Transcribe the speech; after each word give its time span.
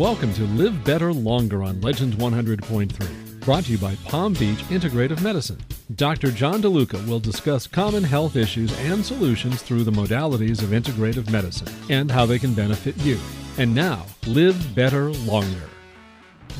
Welcome 0.00 0.32
to 0.32 0.44
Live 0.44 0.82
Better 0.82 1.12
Longer 1.12 1.62
on 1.62 1.82
Legends 1.82 2.16
100.3, 2.16 3.40
brought 3.40 3.64
to 3.64 3.72
you 3.72 3.76
by 3.76 3.96
Palm 3.96 4.32
Beach 4.32 4.60
Integrative 4.70 5.20
Medicine. 5.20 5.58
Dr. 5.94 6.30
John 6.30 6.62
DeLuca 6.62 7.06
will 7.06 7.20
discuss 7.20 7.66
common 7.66 8.02
health 8.02 8.34
issues 8.34 8.72
and 8.78 9.04
solutions 9.04 9.60
through 9.60 9.84
the 9.84 9.90
modalities 9.90 10.62
of 10.62 10.70
integrative 10.70 11.30
medicine 11.30 11.68
and 11.90 12.10
how 12.10 12.24
they 12.24 12.38
can 12.38 12.54
benefit 12.54 12.96
you. 13.02 13.18
And 13.58 13.74
now, 13.74 14.06
live 14.26 14.74
better 14.74 15.10
longer. 15.10 15.68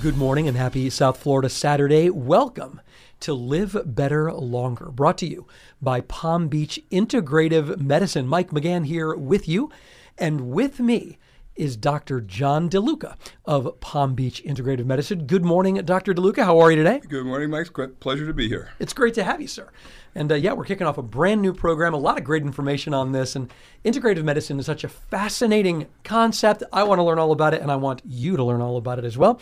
Good 0.03 0.19
morning 0.19 0.47
and 0.47 0.55
happy 0.59 0.91
South 0.91 1.17
Florida 1.17 1.49
Saturday. 1.49 2.11
Welcome 2.11 2.83
to 3.21 3.33
Live 3.33 3.75
Better 3.87 4.31
Longer, 4.35 4.91
brought 4.91 5.17
to 5.17 5.27
you 5.27 5.47
by 5.81 6.03
Palm 6.03 6.49
Beach 6.49 6.79
Integrative 6.91 7.81
Medicine. 7.81 8.29
Mike 8.29 8.51
McGann 8.51 8.85
here 8.85 9.15
with 9.15 9.49
you, 9.49 9.71
and 10.19 10.51
with 10.51 10.79
me 10.79 11.17
is 11.57 11.77
Dr. 11.77 12.21
John 12.21 12.69
DeLuca 12.69 13.17
of 13.45 13.81
Palm 13.81 14.15
Beach 14.15 14.43
Integrative 14.45 14.87
Medicine. 14.87 15.27
Good 15.27 15.45
morning, 15.45 15.75
Dr. 15.85 16.15
DeLuca. 16.15 16.45
How 16.45 16.59
are 16.59 16.71
you 16.71 16.77
today? 16.77 17.01
Good 17.01 17.27
morning, 17.27 17.51
Mike. 17.51 17.69
Pleasure 18.01 18.27
to 18.27 18.35
be 18.35 18.49
here. 18.49 18.71
It's 18.79 18.93
great 18.93 19.15
to 19.15 19.25
have 19.25 19.41
you, 19.41 19.49
sir. 19.49 19.69
And 20.15 20.33
uh, 20.33 20.35
yeah, 20.35 20.53
we're 20.53 20.65
kicking 20.65 20.87
off 20.87 20.99
a 20.99 21.03
brand 21.03 21.43
new 21.43 21.53
program, 21.53 21.95
a 21.95 21.99
lot 21.99 22.19
of 22.19 22.25
great 22.25 22.43
information 22.43 22.95
on 22.95 23.13
this. 23.13 23.37
And 23.37 23.53
integrative 23.85 24.25
medicine 24.25 24.59
is 24.59 24.67
such 24.67 24.85
a 24.85 24.89
fascinating 24.89 25.87
concept. 26.05 26.63
I 26.73 26.83
want 26.83 26.99
to 26.99 27.03
learn 27.03 27.19
all 27.19 27.33
about 27.33 27.55
it, 27.55 27.63
and 27.63 27.71
I 27.71 27.77
want 27.77 28.03
you 28.05 28.37
to 28.37 28.45
learn 28.45 28.61
all 28.61 28.77
about 28.77 28.99
it 28.99 29.05
as 29.05 29.17
well. 29.17 29.41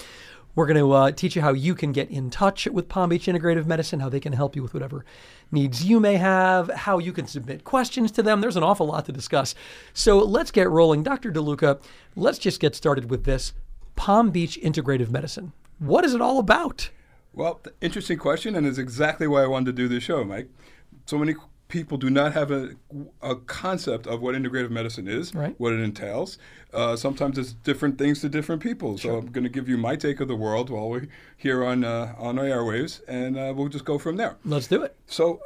We're 0.54 0.66
going 0.66 0.78
to 0.78 0.92
uh, 0.92 1.10
teach 1.12 1.36
you 1.36 1.42
how 1.42 1.52
you 1.52 1.74
can 1.74 1.92
get 1.92 2.10
in 2.10 2.30
touch 2.30 2.66
with 2.66 2.88
Palm 2.88 3.10
Beach 3.10 3.26
Integrative 3.26 3.66
Medicine, 3.66 4.00
how 4.00 4.08
they 4.08 4.18
can 4.18 4.32
help 4.32 4.56
you 4.56 4.62
with 4.62 4.74
whatever 4.74 5.04
needs 5.52 5.84
you 5.84 6.00
may 6.00 6.16
have, 6.16 6.68
how 6.70 6.98
you 6.98 7.12
can 7.12 7.26
submit 7.26 7.64
questions 7.64 8.10
to 8.12 8.22
them. 8.22 8.40
There's 8.40 8.56
an 8.56 8.64
awful 8.64 8.86
lot 8.86 9.06
to 9.06 9.12
discuss. 9.12 9.54
So 9.92 10.18
let's 10.18 10.50
get 10.50 10.68
rolling. 10.68 11.02
Dr. 11.02 11.30
DeLuca, 11.30 11.80
let's 12.16 12.38
just 12.38 12.60
get 12.60 12.74
started 12.74 13.08
with 13.08 13.24
this 13.24 13.52
Palm 13.94 14.30
Beach 14.30 14.58
Integrative 14.62 15.10
Medicine. 15.10 15.52
What 15.78 16.04
is 16.04 16.14
it 16.14 16.20
all 16.20 16.38
about? 16.38 16.90
Well, 17.32 17.60
interesting 17.80 18.18
question, 18.18 18.56
and 18.56 18.66
it's 18.66 18.78
exactly 18.78 19.28
why 19.28 19.44
I 19.44 19.46
wanted 19.46 19.66
to 19.66 19.72
do 19.72 19.86
this 19.86 20.02
show, 20.02 20.24
Mike. 20.24 20.48
So 21.06 21.18
many 21.18 21.34
people 21.68 21.98
do 21.98 22.10
not 22.10 22.32
have 22.32 22.50
a, 22.50 22.70
a 23.22 23.36
concept 23.36 24.06
of 24.06 24.20
what 24.20 24.34
integrative 24.34 24.70
medicine 24.70 25.06
is, 25.06 25.34
right. 25.34 25.54
what 25.58 25.72
it 25.72 25.80
entails. 25.80 26.38
Uh, 26.72 26.96
sometimes 26.96 27.38
it's 27.38 27.52
different 27.52 27.98
things 27.98 28.20
to 28.20 28.28
different 28.28 28.62
people. 28.62 28.96
Sure. 28.96 29.12
So 29.12 29.18
I'm 29.18 29.32
going 29.32 29.44
to 29.44 29.50
give 29.50 29.68
you 29.68 29.76
my 29.76 29.96
take 29.96 30.20
of 30.20 30.28
the 30.28 30.36
world 30.36 30.70
while 30.70 30.88
we're 30.88 31.08
here 31.36 31.64
on 31.64 31.84
uh, 31.84 32.14
on 32.18 32.38
our 32.38 32.44
airwaves, 32.44 33.00
and 33.06 33.38
uh, 33.38 33.52
we'll 33.54 33.68
just 33.68 33.84
go 33.84 33.98
from 33.98 34.16
there. 34.16 34.36
Let's 34.44 34.66
do 34.66 34.82
it. 34.82 34.96
So, 35.06 35.40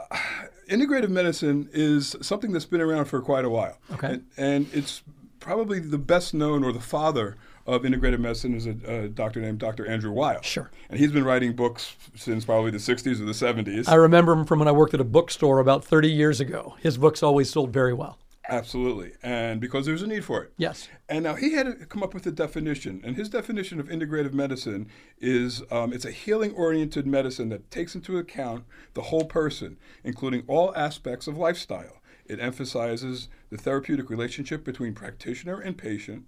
integrative 0.69 1.11
medicine 1.11 1.69
is 1.73 2.17
something 2.23 2.53
that's 2.53 2.65
been 2.67 2.81
around 2.81 3.07
for 3.07 3.21
quite 3.21 3.45
a 3.45 3.51
while. 3.51 3.79
Okay. 3.93 4.15
And, 4.15 4.27
and 4.37 4.67
it's 4.73 5.03
probably 5.41 5.81
the 5.81 5.99
best 5.99 6.33
known 6.35 6.63
or 6.63 6.73
the 6.73 6.81
father 6.81 7.37
of 7.67 7.83
integrative 7.83 8.19
medicine 8.19 8.55
is 8.55 8.67
a, 8.67 8.77
a, 8.87 9.09
doctor 9.09 9.41
named 9.41 9.59
Dr. 9.59 9.87
Andrew 9.87 10.11
Weil. 10.11 10.43
Sure. 10.43 10.71
And 10.89 10.99
he's 10.99 11.13
been 11.13 11.25
writing 11.25 11.55
books 11.55 11.97
since 12.17 12.45
probably 12.45 12.71
the 12.71 12.79
60s 12.79 13.21
or 13.21 13.25
the 13.25 13.33
70s. 13.33 13.89
I 13.89 13.95
remember 13.95 14.33
him 14.33 14.45
from 14.45 14.59
when 14.59 14.69
I 14.69 14.73
worked 14.73 14.95
at 14.95 15.01
a 15.01 15.05
bookstore 15.05 15.59
about 15.59 15.85
30 15.85 16.11
years 16.11 16.41
ago. 16.41 16.77
His 16.81 16.99
books 16.99 17.23
always 17.23 17.51
sold 17.51 17.73
very 17.73 17.93
well. 17.93 18.19
Absolutely. 18.49 19.13
And 19.23 19.61
because 19.61 19.87
there's 19.87 20.03
a 20.03 20.07
need 20.07 20.25
for 20.25 20.43
it. 20.43 20.53
Yes. 20.57 20.89
And 21.09 21.23
now 21.25 21.35
he 21.35 21.53
had 21.53 21.67
to 21.67 21.87
come 21.87 22.03
up 22.03 22.13
with 22.13 22.27
a 22.27 22.33
definition. 22.33 23.01
And 23.05 23.17
his 23.17 23.29
definition 23.29 23.79
of 23.79 23.89
integrative 23.89 24.33
medicine 24.33 24.89
is 25.21 25.63
um, 25.71 25.93
it's 25.93 26.05
a 26.05 26.11
healing 26.11 26.53
oriented 26.53 27.07
medicine 27.07 27.51
that 27.51 27.71
takes 27.71 27.95
into 27.95 28.19
account 28.19 28.65
the 28.95 29.03
whole 29.03 29.25
person, 29.25 29.79
including 30.03 30.43
all 30.49 30.75
aspects 30.75 31.29
of 31.29 31.39
lifestyle. 31.39 32.03
It 32.27 32.41
emphasizes 32.41 33.29
the 33.51 33.59
therapeutic 33.59 34.11
relationship 34.11 34.65
between 34.65 34.95
practitioner 34.95 35.61
and 35.61 35.77
patient 35.79 36.25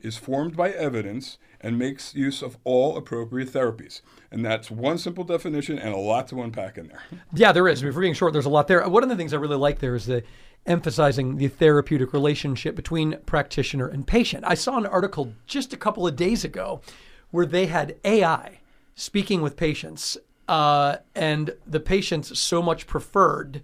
is 0.00 0.16
formed 0.16 0.56
by 0.56 0.70
evidence 0.70 1.38
and 1.60 1.78
makes 1.78 2.14
use 2.14 2.40
of 2.40 2.56
all 2.64 2.96
appropriate 2.96 3.52
therapies. 3.52 4.00
And 4.30 4.44
that's 4.44 4.70
one 4.70 4.98
simple 4.98 5.24
definition 5.24 5.78
and 5.78 5.92
a 5.92 5.98
lot 5.98 6.28
to 6.28 6.40
unpack 6.42 6.78
in 6.78 6.88
there. 6.88 7.02
Yeah, 7.34 7.52
there 7.52 7.66
is. 7.66 7.82
We're 7.82 7.92
being 7.92 8.14
short, 8.14 8.32
there's 8.32 8.46
a 8.46 8.50
lot 8.50 8.68
there. 8.68 8.86
One 8.88 9.02
of 9.02 9.08
the 9.08 9.16
things 9.16 9.34
I 9.34 9.38
really 9.38 9.56
like 9.56 9.80
there 9.80 9.94
is 9.94 10.06
the 10.06 10.22
emphasizing 10.66 11.36
the 11.36 11.48
therapeutic 11.48 12.12
relationship 12.12 12.76
between 12.76 13.18
practitioner 13.26 13.88
and 13.88 14.06
patient. 14.06 14.44
I 14.46 14.54
saw 14.54 14.76
an 14.76 14.86
article 14.86 15.32
just 15.46 15.72
a 15.72 15.76
couple 15.76 16.06
of 16.06 16.14
days 16.14 16.44
ago 16.44 16.82
where 17.30 17.46
they 17.46 17.66
had 17.66 17.96
AI 18.04 18.60
speaking 18.94 19.40
with 19.42 19.56
patients, 19.56 20.16
uh, 20.48 20.96
and 21.14 21.54
the 21.66 21.80
patients 21.80 22.38
so 22.38 22.60
much 22.60 22.86
preferred 22.86 23.62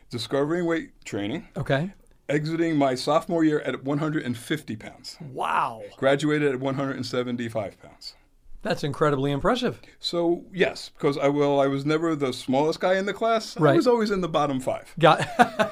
discovering 0.09 0.65
weight 0.65 1.05
training. 1.05 1.49
Okay 1.57 1.93
exiting 2.31 2.77
my 2.77 2.95
sophomore 2.95 3.45
year 3.45 3.61
at 3.61 3.85
150 3.85 4.77
pounds. 4.77 5.17
Wow. 5.33 5.83
Graduated 5.97 6.53
at 6.53 6.61
175 6.61 7.83
pounds. 7.83 8.15
That's 8.63 8.85
incredibly 8.85 9.33
impressive. 9.33 9.81
So 9.99 10.45
yes, 10.53 10.91
because 10.91 11.17
I 11.17 11.29
will. 11.29 11.59
I 11.61 11.67
was 11.67 11.87
never 11.87 12.15
the 12.15 12.33
smallest 12.33 12.81
guy 12.81 12.97
in 12.97 13.07
the 13.07 13.15
class. 13.15 13.59
Right. 13.59 13.73
I 13.73 13.77
was 13.77 13.87
always 13.87 14.11
in 14.11 14.21
the 14.21 14.29
bottom 14.29 14.61
five. 14.61 14.95
Got. 14.99 15.27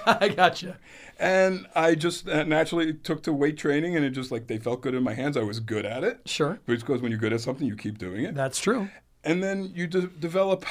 I 0.06 0.28
gotcha. 0.36 0.78
And 1.18 1.66
I 1.74 1.94
just 1.94 2.24
naturally 2.24 2.94
took 2.94 3.22
to 3.24 3.32
weight 3.32 3.58
training, 3.58 3.94
and 3.94 4.06
it 4.06 4.10
just 4.10 4.32
like 4.32 4.46
they 4.46 4.56
felt 4.56 4.80
good 4.80 4.94
in 4.94 5.02
my 5.02 5.12
hands. 5.12 5.36
I 5.36 5.42
was 5.42 5.60
good 5.60 5.84
at 5.84 6.02
it. 6.02 6.20
Sure. 6.24 6.60
Which 6.64 6.80
because 6.80 7.02
when 7.02 7.10
you're 7.10 7.20
good 7.20 7.34
at 7.34 7.42
something, 7.42 7.66
you 7.66 7.76
keep 7.76 7.98
doing 7.98 8.24
it. 8.24 8.34
That's 8.34 8.58
true. 8.58 8.88
And 9.22 9.42
then 9.42 9.72
you 9.74 9.86
de- 9.86 10.06
develop. 10.06 10.64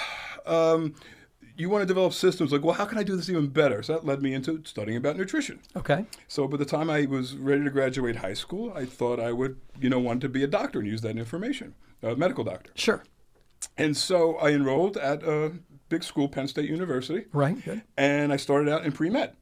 Um, 0.47 0.96
you 1.57 1.69
want 1.69 1.81
to 1.81 1.85
develop 1.85 2.13
systems 2.13 2.51
like, 2.51 2.63
well, 2.63 2.75
how 2.75 2.85
can 2.85 2.97
I 2.97 3.03
do 3.03 3.16
this 3.16 3.29
even 3.29 3.47
better? 3.47 3.81
So 3.81 3.94
that 3.94 4.06
led 4.06 4.22
me 4.22 4.34
into 4.34 4.62
studying 4.63 4.97
about 4.97 5.18
nutrition. 5.18 5.59
Okay. 5.75 6.06
So 6.28 6.47
by 6.47 6.57
the 6.57 6.66
time 6.66 6.90
I 6.90 7.06
was 7.06 7.35
ready 7.35 7.63
to 7.63 7.69
graduate 7.69 8.18
high 8.18 8.35
school, 8.35 8.72
I 8.75 8.85
thought 8.85 9.19
I 9.19 9.31
would, 9.31 9.57
you 9.79 9.90
know, 9.90 10.00
want 10.00 10.22
to 10.22 10.29
be 10.29 10.44
a 10.44 10.47
doctor 10.47 10.79
and 10.79 10.88
use 10.88 11.01
that 11.01 11.17
information, 11.17 11.73
a 12.03 12.16
medical 12.16 12.44
doctor. 12.44 12.72
Sure. 12.75 13.03
And 13.78 13.97
so 13.97 14.35
I 14.38 14.51
enrolled 14.51 14.97
at 14.97 15.23
a 15.23 15.53
big 15.90 16.03
school, 16.03 16.29
Penn 16.29 16.47
State 16.47 16.69
University. 16.69 17.25
Right. 17.34 17.63
Good. 17.63 17.81
And 17.97 18.31
I 18.31 18.38
started 18.38 18.72
out 18.72 18.85
in 18.85 18.91
pre 18.91 19.09
med. 19.09 19.34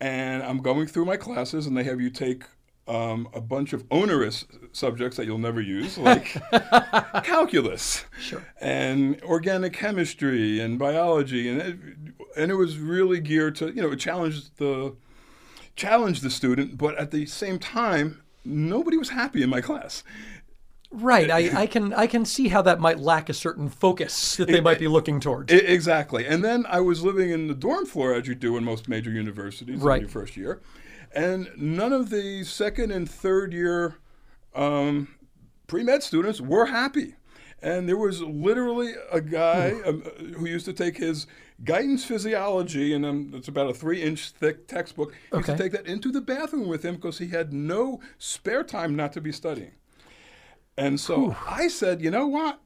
And 0.00 0.44
I'm 0.44 0.58
going 0.58 0.86
through 0.86 1.06
my 1.06 1.16
classes, 1.16 1.66
and 1.66 1.76
they 1.76 1.82
have 1.82 2.00
you 2.00 2.10
take 2.10 2.44
um, 2.88 3.28
a 3.34 3.40
bunch 3.40 3.72
of 3.72 3.84
onerous 3.90 4.46
subjects 4.72 5.16
that 5.16 5.26
you'll 5.26 5.38
never 5.38 5.60
use, 5.60 5.98
like 5.98 6.36
calculus 7.24 8.04
sure. 8.20 8.44
and 8.60 9.22
organic 9.22 9.74
chemistry 9.74 10.60
and 10.60 10.78
biology, 10.78 11.48
and 11.48 11.60
it, 11.60 11.78
and 12.36 12.50
it 12.50 12.54
was 12.54 12.78
really 12.78 13.20
geared 13.20 13.54
to 13.56 13.66
you 13.68 13.82
know 13.82 13.92
it 13.92 14.00
challenged 14.00 14.56
the 14.58 14.96
challenged 15.76 16.22
the 16.22 16.30
student, 16.30 16.78
but 16.78 16.96
at 16.96 17.10
the 17.10 17.26
same 17.26 17.58
time, 17.58 18.22
nobody 18.44 18.96
was 18.96 19.10
happy 19.10 19.42
in 19.42 19.50
my 19.50 19.60
class. 19.60 20.02
Right. 20.90 21.30
I, 21.30 21.62
I 21.62 21.66
can 21.66 21.92
I 21.92 22.06
can 22.06 22.24
see 22.24 22.48
how 22.48 22.62
that 22.62 22.80
might 22.80 22.98
lack 22.98 23.28
a 23.28 23.34
certain 23.34 23.68
focus 23.68 24.36
that 24.36 24.48
they 24.48 24.60
might 24.60 24.78
be 24.78 24.88
looking 24.88 25.20
towards. 25.20 25.52
It, 25.52 25.68
exactly. 25.68 26.26
And 26.26 26.42
then 26.42 26.64
I 26.66 26.80
was 26.80 27.02
living 27.02 27.28
in 27.30 27.46
the 27.46 27.54
dorm 27.54 27.84
floor, 27.84 28.14
as 28.14 28.26
you 28.26 28.34
do 28.34 28.56
in 28.56 28.64
most 28.64 28.88
major 28.88 29.10
universities 29.10 29.80
right. 29.80 29.96
in 29.96 30.02
your 30.02 30.08
first 30.08 30.36
year. 30.36 30.62
And 31.12 31.50
none 31.56 31.92
of 31.92 32.10
the 32.10 32.44
second 32.44 32.90
and 32.90 33.10
third 33.10 33.52
year 33.52 33.96
um, 34.54 35.08
pre 35.66 35.82
med 35.82 36.02
students 36.02 36.40
were 36.40 36.66
happy. 36.66 37.14
And 37.60 37.88
there 37.88 37.96
was 37.96 38.22
literally 38.22 38.94
a 39.10 39.20
guy 39.20 39.72
um, 39.84 40.02
who 40.36 40.46
used 40.46 40.64
to 40.66 40.72
take 40.72 40.98
his 40.98 41.26
Guyton's 41.64 42.04
physiology, 42.04 42.94
and 42.94 43.04
um, 43.04 43.32
it's 43.34 43.48
about 43.48 43.68
a 43.68 43.74
three 43.74 44.00
inch 44.00 44.30
thick 44.30 44.68
textbook. 44.68 45.12
He 45.30 45.36
used 45.38 45.48
to 45.48 45.56
take 45.58 45.72
that 45.72 45.86
into 45.86 46.12
the 46.12 46.20
bathroom 46.20 46.68
with 46.68 46.84
him 46.84 46.94
because 46.94 47.18
he 47.18 47.28
had 47.28 47.52
no 47.52 48.00
spare 48.16 48.62
time 48.62 48.94
not 48.94 49.12
to 49.14 49.20
be 49.20 49.32
studying. 49.32 49.72
And 50.76 51.00
so 51.00 51.36
I 51.48 51.66
said, 51.66 52.00
you 52.00 52.12
know 52.12 52.28
what? 52.28 52.60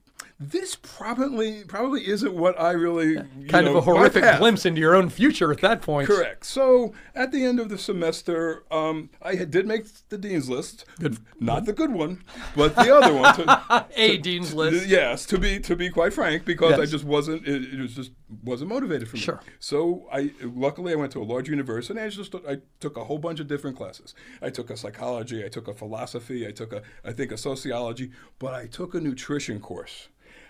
This 0.50 0.76
probably 0.76 1.64
probably 1.64 2.06
isn't 2.08 2.34
what 2.34 2.60
I 2.60 2.72
really 2.72 3.16
Kind 3.48 3.66
know, 3.66 3.72
of 3.72 3.76
a 3.76 3.80
horrific 3.82 4.24
glimpse 4.38 4.66
into 4.66 4.80
your 4.80 4.94
own 4.94 5.08
future 5.08 5.52
at 5.52 5.60
that 5.60 5.82
point. 5.82 6.08
Correct. 6.08 6.44
So 6.44 6.92
at 7.14 7.32
the 7.32 7.44
end 7.44 7.60
of 7.60 7.68
the 7.68 7.78
semester, 7.78 8.64
um, 8.70 9.10
I 9.20 9.36
did 9.36 9.66
make 9.66 9.84
the 10.08 10.18
dean's 10.18 10.48
list. 10.50 10.84
Good. 10.98 11.18
Not 11.40 11.64
the 11.64 11.72
good 11.72 11.92
one, 11.92 12.22
but 12.56 12.74
the 12.74 12.94
other 12.94 13.14
one. 13.14 13.34
To, 13.36 13.86
A 13.96 14.16
dean's 14.18 14.54
list. 14.54 14.86
Yes, 14.86 15.26
to 15.26 15.38
be 15.38 15.60
to 15.60 15.76
be 15.76 15.90
quite 15.90 16.12
frank, 16.12 16.44
because 16.44 16.78
I 16.78 16.86
just 16.86 17.04
wasn't. 17.04 17.46
It, 17.46 17.74
it 17.74 17.80
was 17.80 17.94
just 17.94 18.12
wasn't 18.42 18.70
motivated 18.70 19.08
for 19.08 19.16
me. 19.16 19.22
Sure. 19.22 19.40
So 19.60 20.08
I 20.12 20.32
luckily 20.42 20.92
I 20.92 20.96
went 20.96 21.12
to 21.12 21.22
a 21.22 21.24
large 21.24 21.48
university. 21.48 21.98
and 21.98 22.04
I 22.04 22.08
just 22.08 22.34
I 22.48 22.58
took 22.80 22.96
a 22.96 23.04
whole 23.04 23.18
bunch 23.18 23.40
of 23.40 23.46
different 23.46 23.76
classes. 23.76 24.14
I 24.40 24.50
took 24.50 24.70
a 24.70 24.76
psychology. 24.76 25.44
I 25.44 25.48
took 25.48 25.68
a 25.68 25.74
philosophy. 25.74 26.46
I 26.46 26.50
took 26.52 26.72
a 26.72 26.82
I 27.04 27.12
think 27.12 27.32
a 27.32 27.36
sociology. 27.36 28.10
But 28.38 28.54
I 28.54 28.66
took 28.66 28.94
a 28.94 29.00
nutrition 29.00 29.60
course. 29.60 30.08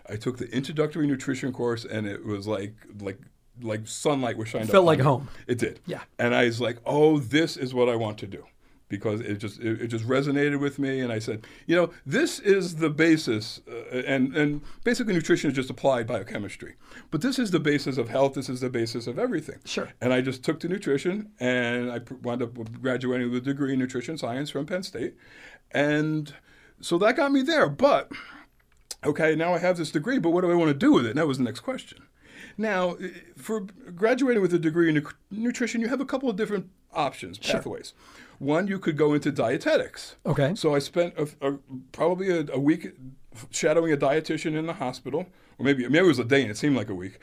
I 0.08 0.16
took 0.16 0.38
the 0.38 0.50
introductory 0.54 1.06
nutrition 1.06 1.52
course, 1.52 1.84
and 1.84 2.06
it 2.06 2.24
was 2.24 2.46
like 2.46 2.74
like 3.00 3.18
like 3.60 3.86
sunlight 3.86 4.36
was 4.36 4.48
shining. 4.48 4.68
It 4.68 4.72
felt 4.72 4.86
like 4.86 4.98
me. 4.98 5.04
home. 5.04 5.28
It 5.46 5.58
did. 5.58 5.80
Yeah. 5.86 6.02
And 6.18 6.34
I 6.34 6.44
was 6.44 6.60
like, 6.60 6.78
oh, 6.86 7.18
this 7.18 7.56
is 7.56 7.74
what 7.74 7.88
I 7.88 7.96
want 7.96 8.18
to 8.18 8.26
do. 8.26 8.44
Because 8.88 9.20
it 9.20 9.36
just 9.36 9.58
it, 9.60 9.80
it 9.80 9.86
just 9.86 10.06
resonated 10.06 10.60
with 10.60 10.78
me, 10.78 11.00
and 11.00 11.10
I 11.10 11.18
said, 11.18 11.46
you 11.66 11.74
know, 11.74 11.90
this 12.04 12.38
is 12.38 12.76
the 12.76 12.90
basis, 12.90 13.62
uh, 13.66 13.96
and 13.96 14.36
and 14.36 14.60
basically 14.84 15.14
nutrition 15.14 15.48
is 15.48 15.56
just 15.56 15.70
applied 15.70 16.06
biochemistry, 16.06 16.74
but 17.10 17.22
this 17.22 17.38
is 17.38 17.52
the 17.52 17.58
basis 17.58 17.96
of 17.96 18.10
health. 18.10 18.34
This 18.34 18.50
is 18.50 18.60
the 18.60 18.68
basis 18.68 19.06
of 19.06 19.18
everything. 19.18 19.60
Sure. 19.64 19.88
And 20.02 20.12
I 20.12 20.20
just 20.20 20.44
took 20.44 20.60
to 20.60 20.68
nutrition, 20.68 21.30
and 21.40 21.90
I 21.90 22.00
wound 22.22 22.42
up 22.42 22.52
graduating 22.82 23.30
with 23.30 23.38
a 23.38 23.52
degree 23.52 23.72
in 23.72 23.78
nutrition 23.78 24.18
science 24.18 24.50
from 24.50 24.66
Penn 24.66 24.82
State, 24.82 25.14
and 25.70 26.34
so 26.82 26.98
that 26.98 27.16
got 27.16 27.32
me 27.32 27.40
there. 27.40 27.70
But 27.70 28.12
okay, 29.04 29.34
now 29.34 29.54
I 29.54 29.58
have 29.58 29.76
this 29.76 29.90
degree, 29.90 30.18
but 30.18 30.30
what 30.30 30.42
do 30.42 30.50
I 30.50 30.54
want 30.54 30.68
to 30.70 30.74
do 30.74 30.92
with 30.92 31.06
it? 31.06 31.10
And 31.10 31.18
that 31.18 31.26
was 31.26 31.38
the 31.38 31.44
next 31.44 31.60
question. 31.60 32.02
Now, 32.58 32.94
eh, 32.94 33.08
for 33.36 33.60
graduating 33.94 34.42
with 34.42 34.52
a 34.54 34.58
degree 34.58 34.88
in 34.88 34.94
nu- 34.96 35.06
nutrition, 35.30 35.80
you 35.80 35.88
have 35.88 36.00
a 36.00 36.04
couple 36.04 36.28
of 36.28 36.36
different 36.36 36.68
options, 36.92 37.38
pathways. 37.38 37.94
One, 38.38 38.66
you 38.66 38.78
could 38.78 38.96
go 38.96 39.14
into 39.14 39.30
dietetics. 39.32 40.16
Okay. 40.26 40.54
So 40.54 40.74
I 40.74 40.78
spent 40.78 41.14
a, 41.16 41.28
a, 41.40 41.58
probably 41.92 42.28
a, 42.30 42.46
a 42.52 42.58
week 42.58 42.88
shadowing 43.50 43.92
a 43.92 43.96
dietitian 43.96 44.56
in 44.58 44.66
the 44.66 44.74
hospital, 44.74 45.26
or 45.58 45.64
maybe 45.64 45.84
maybe 45.84 45.98
it 45.98 46.08
was 46.08 46.18
a 46.18 46.24
day 46.24 46.42
and 46.42 46.50
it 46.50 46.56
seemed 46.56 46.76
like 46.76 46.90
a 46.90 46.94
week, 46.94 47.18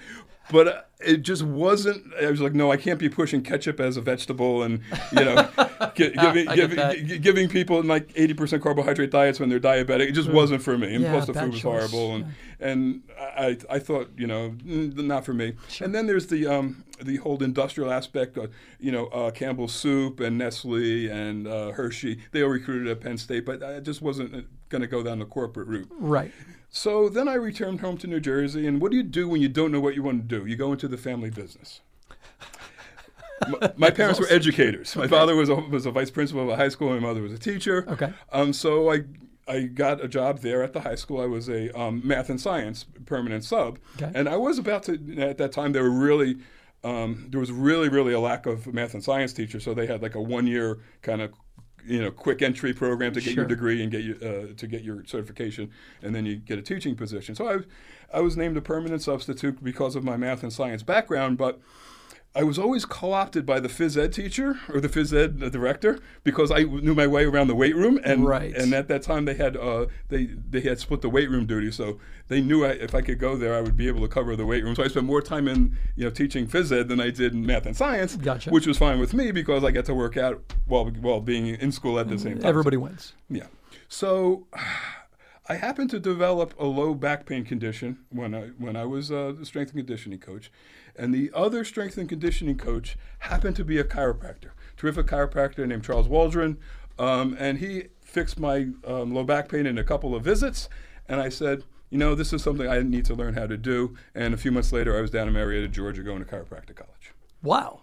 but 0.51 0.67
uh, 0.67 0.81
it 0.99 1.17
just 1.17 1.43
wasn't. 1.43 2.13
I 2.21 2.29
was 2.29 2.41
like, 2.41 2.53
no, 2.53 2.71
I 2.71 2.77
can't 2.77 2.99
be 2.99 3.07
pushing 3.09 3.41
ketchup 3.41 3.79
as 3.79 3.95
a 3.97 4.01
vegetable, 4.01 4.63
and 4.63 4.81
you 5.13 5.23
know, 5.25 5.47
gi- 5.95 6.11
giving 6.11 6.45
giving, 6.53 7.05
gi- 7.07 7.19
giving 7.19 7.47
people 7.49 7.81
like 7.83 8.11
eighty 8.15 8.33
percent 8.33 8.61
carbohydrate 8.61 9.11
diets 9.11 9.39
when 9.39 9.49
they're 9.49 9.59
diabetic. 9.59 10.09
It 10.09 10.11
just 10.13 10.29
wasn't 10.29 10.61
for 10.61 10.77
me, 10.77 10.93
and 10.95 11.03
Yeah, 11.03 11.11
plus 11.13 11.27
the 11.27 11.33
food 11.33 11.51
was 11.51 11.61
choice. 11.61 11.91
horrible, 11.91 12.15
and 12.15 12.25
and 12.59 13.01
I 13.17 13.57
I 13.69 13.79
thought 13.79 14.09
you 14.17 14.27
know 14.27 14.51
mm, 14.65 14.95
not 14.97 15.23
for 15.25 15.33
me. 15.33 15.53
And 15.81 15.95
then 15.95 16.07
there's 16.07 16.27
the 16.27 16.47
um 16.47 16.83
the 17.01 17.15
whole 17.17 17.41
industrial 17.41 17.91
aspect. 17.93 18.35
Of, 18.37 18.51
you 18.79 18.91
know, 18.91 19.05
uh, 19.07 19.31
Campbell's 19.31 19.73
Soup 19.73 20.19
and 20.19 20.37
Nestle 20.37 21.07
and 21.09 21.47
uh, 21.47 21.71
Hershey. 21.71 22.19
They 22.31 22.43
all 22.43 22.49
recruited 22.49 22.87
at 22.89 22.99
Penn 22.99 23.17
State, 23.17 23.45
but 23.45 23.63
I 23.63 23.79
just 23.79 24.01
wasn't 24.01 24.47
going 24.67 24.81
to 24.81 24.87
go 24.87 25.01
down 25.01 25.19
the 25.19 25.25
corporate 25.25 25.67
route. 25.69 25.87
Right. 25.97 26.33
So 26.69 27.09
then 27.09 27.27
I 27.27 27.33
returned 27.33 27.81
home 27.81 27.97
to 27.97 28.07
New 28.07 28.19
Jersey, 28.19 28.67
and 28.67 28.79
what 28.81 28.91
do 28.91 28.97
you 28.97 29.03
do 29.03 29.27
when 29.27 29.41
you 29.41 29.49
don't 29.49 29.71
know 29.71 29.79
what 29.79 29.95
you 29.95 30.03
want 30.03 30.29
to 30.29 30.39
do? 30.39 30.45
You 30.45 30.55
go 30.55 30.71
into 30.71 30.87
the 30.87 30.97
family 30.97 31.29
business. 31.29 31.81
my, 33.47 33.71
my 33.77 33.89
parents 33.89 34.19
were 34.19 34.27
educators. 34.29 34.95
My 34.95 35.07
father 35.07 35.35
was 35.35 35.49
a, 35.49 35.55
was 35.55 35.85
a 35.85 35.91
vice 35.91 36.11
principal 36.11 36.43
of 36.43 36.49
a 36.49 36.55
high 36.55 36.69
school. 36.69 36.89
My 36.91 36.99
mother 36.99 37.21
was 37.21 37.33
a 37.33 37.39
teacher. 37.39 37.85
Okay. 37.89 38.13
Um, 38.31 38.53
so 38.53 38.91
I 38.91 39.03
I 39.47 39.61
got 39.63 40.03
a 40.03 40.07
job 40.07 40.39
there 40.39 40.61
at 40.61 40.73
the 40.73 40.81
high 40.81 40.93
school. 40.95 41.19
I 41.19 41.25
was 41.25 41.49
a 41.49 41.75
um, 41.77 42.01
math 42.05 42.29
and 42.29 42.39
science 42.39 42.85
permanent 43.07 43.43
sub, 43.43 43.79
Okay. 43.99 44.11
and 44.13 44.29
I 44.29 44.37
was 44.37 44.59
about 44.59 44.83
to. 44.83 44.93
At 45.19 45.39
that 45.39 45.51
time, 45.51 45.71
they 45.71 45.81
were 45.81 45.89
really. 45.89 46.37
Um, 46.81 47.27
there 47.29 47.41
was 47.41 47.51
really, 47.51 47.89
really 47.89 48.13
a 48.13 48.21
lack 48.21 48.45
of 48.45 48.65
math 48.73 48.93
and 48.93 49.03
science 49.03 49.33
teachers, 49.33 49.65
so 49.65 49.73
they 49.73 49.85
had 49.85 50.01
like 50.01 50.15
a 50.15 50.21
one-year 50.21 50.79
kind 51.01 51.21
of, 51.21 51.33
you 51.85 52.01
know, 52.01 52.11
quick 52.11 52.41
entry 52.41 52.73
program 52.73 53.13
to 53.13 53.21
get 53.21 53.35
your 53.35 53.45
degree 53.45 53.81
and 53.81 53.91
get 53.91 54.03
you 54.03 54.15
uh, 54.21 54.55
to 54.55 54.67
get 54.67 54.83
your 54.83 55.03
certification, 55.05 55.71
and 56.01 56.13
then 56.13 56.25
you 56.25 56.35
get 56.35 56.59
a 56.59 56.61
teaching 56.61 56.95
position. 56.95 57.35
So 57.35 57.47
I, 57.49 58.17
I 58.17 58.21
was 58.21 58.37
named 58.37 58.57
a 58.57 58.61
permanent 58.61 59.01
substitute 59.01 59.63
because 59.63 59.95
of 59.95 60.03
my 60.03 60.17
math 60.17 60.43
and 60.43 60.51
science 60.51 60.83
background, 60.83 61.37
but 61.37 61.59
I 62.35 62.43
was 62.43 62.59
always 62.59 62.85
co-opted 62.85 63.43
by 63.45 63.59
the 63.59 63.67
phys 63.67 63.97
ed 63.97 64.13
teacher 64.13 64.59
or 64.71 64.79
the 64.79 64.87
phys 64.87 65.11
ed 65.11 65.39
director 65.51 65.99
because 66.23 66.51
I 66.51 66.61
knew 66.63 66.93
my 66.93 67.07
way 67.07 67.25
around 67.25 67.47
the 67.47 67.55
weight 67.55 67.75
room, 67.75 67.99
and 68.03 68.23
Right. 68.25 68.55
and 68.55 68.71
at 68.73 68.87
that 68.87 69.01
time 69.01 69.25
they 69.25 69.33
had 69.33 69.57
uh, 69.57 69.87
they 70.09 70.25
they 70.25 70.61
had 70.61 70.79
split 70.79 71.01
the 71.01 71.09
weight 71.09 71.29
room 71.29 71.47
duty, 71.47 71.71
so 71.71 71.99
they 72.27 72.39
knew 72.39 72.63
I, 72.63 72.69
if 72.69 72.93
I 72.93 73.01
could 73.01 73.17
go 73.17 73.35
there, 73.35 73.55
I 73.55 73.61
would 73.61 73.75
be 73.75 73.87
able 73.87 74.01
to 74.01 74.07
cover 74.07 74.35
the 74.35 74.45
weight 74.45 74.63
room. 74.63 74.75
So 74.75 74.83
I 74.83 74.87
spent 74.89 75.07
more 75.07 75.23
time 75.23 75.47
in 75.47 75.75
you 75.95 76.03
know 76.03 76.11
teaching 76.11 76.45
phys 76.47 76.71
ed 76.71 76.87
than 76.87 77.01
I 77.01 77.09
did 77.09 77.33
in 77.33 77.45
math 77.45 77.65
and 77.65 77.75
science, 77.75 78.15
Gotcha. 78.15 78.51
which 78.51 78.67
was 78.67 78.77
fine 78.77 78.99
with 78.99 79.13
me 79.15 79.31
because 79.31 79.63
I 79.63 79.71
got 79.71 79.85
to 79.85 79.95
work 79.95 80.15
out 80.15 80.53
while 80.67 80.85
while 80.85 81.21
being 81.21 81.47
in 81.47 81.71
school 81.71 81.97
at 81.99 82.09
the 82.09 82.19
same 82.19 82.37
time. 82.37 82.47
Everybody 82.47 82.77
wins. 82.77 83.13
Yeah. 83.29 83.47
So 83.87 84.45
I 85.51 85.55
happened 85.55 85.89
to 85.89 85.99
develop 85.99 86.53
a 86.59 86.65
low 86.65 86.93
back 86.93 87.25
pain 87.25 87.43
condition 87.43 87.97
when 88.11 88.35
I 88.35 88.49
when 88.59 88.75
I 88.75 88.85
was 88.85 89.11
uh, 89.11 89.33
the 89.37 89.45
strength 89.47 89.71
and 89.73 89.79
conditioning 89.79 90.19
coach, 90.19 90.51
and 90.99 91.13
the 91.13 91.31
other 91.33 91.63
strength 91.63 91.97
and 91.97 92.09
conditioning 92.09 92.57
coach 92.57 92.97
happened 93.19 93.55
to 93.55 93.63
be 93.63 93.77
a 93.79 93.83
chiropractor, 93.83 94.51
terrific 94.77 95.07
chiropractor 95.07 95.65
named 95.65 95.83
Charles 95.83 96.07
Waldron, 96.07 96.57
um, 96.99 97.35
and 97.39 97.59
he 97.59 97.85
fixed 98.01 98.39
my 98.39 98.67
um, 98.85 99.13
low 99.13 99.23
back 99.23 99.49
pain 99.49 99.65
in 99.65 99.77
a 99.77 99.83
couple 99.83 100.13
of 100.15 100.23
visits, 100.23 100.69
and 101.07 101.19
I 101.21 101.29
said. 101.29 101.63
You 101.91 101.97
know, 101.97 102.13
this 102.13 102.31
is 102.33 102.43
something 102.43 102.69
I 102.69 102.83
need 102.83 103.05
to 103.05 103.15
learn 103.15 103.33
how 103.33 103.47
to 103.47 103.57
do. 103.57 103.95
And 104.13 104.31
a 104.35 104.37
few 104.37 104.51
months 104.51 104.71
later, 104.71 104.95
I 104.95 105.01
was 105.01 105.09
down 105.09 105.27
in 105.27 105.33
Marietta, 105.33 105.69
Georgia, 105.69 106.03
going 106.03 106.23
to 106.23 106.25
chiropractic 106.25 106.75
college. 106.75 107.15
Wow. 107.41 107.81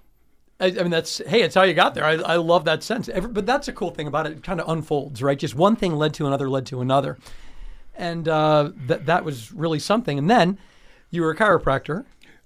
I, 0.59 0.67
I 0.67 0.71
mean, 0.71 0.91
that's 0.91 1.19
hey, 1.27 1.43
it's 1.43 1.55
how 1.55 1.65
you 1.65 1.75
got 1.75 1.95
there. 1.95 2.05
I, 2.05 2.13
I 2.15 2.37
love 2.37 2.65
that 2.65 2.83
sense. 2.83 3.09
Every, 3.09 3.31
but 3.31 3.47
that's 3.47 3.69
a 3.69 3.73
cool 3.73 3.91
thing 3.91 4.07
about 4.07 4.27
it. 4.27 4.33
It 4.33 4.43
kind 4.43 4.61
of 4.61 4.69
unfolds, 4.69 5.23
right? 5.23 5.39
Just 5.39 5.55
one 5.55 5.77
thing 5.77 5.97
led 5.97 6.15
to 6.15 6.27
another, 6.27 6.49
led 6.49 6.67
to 6.67 6.81
another, 6.81 7.19
and 7.95 8.29
uh, 8.29 8.71
that 8.87 9.07
that 9.07 9.25
was 9.25 9.53
really 9.53 9.79
something. 9.79 10.19
And 10.19 10.31
then 10.31 10.59
you 11.11 11.23
were 11.23 11.31
a 11.31 11.37
chiropractor, 11.37 12.05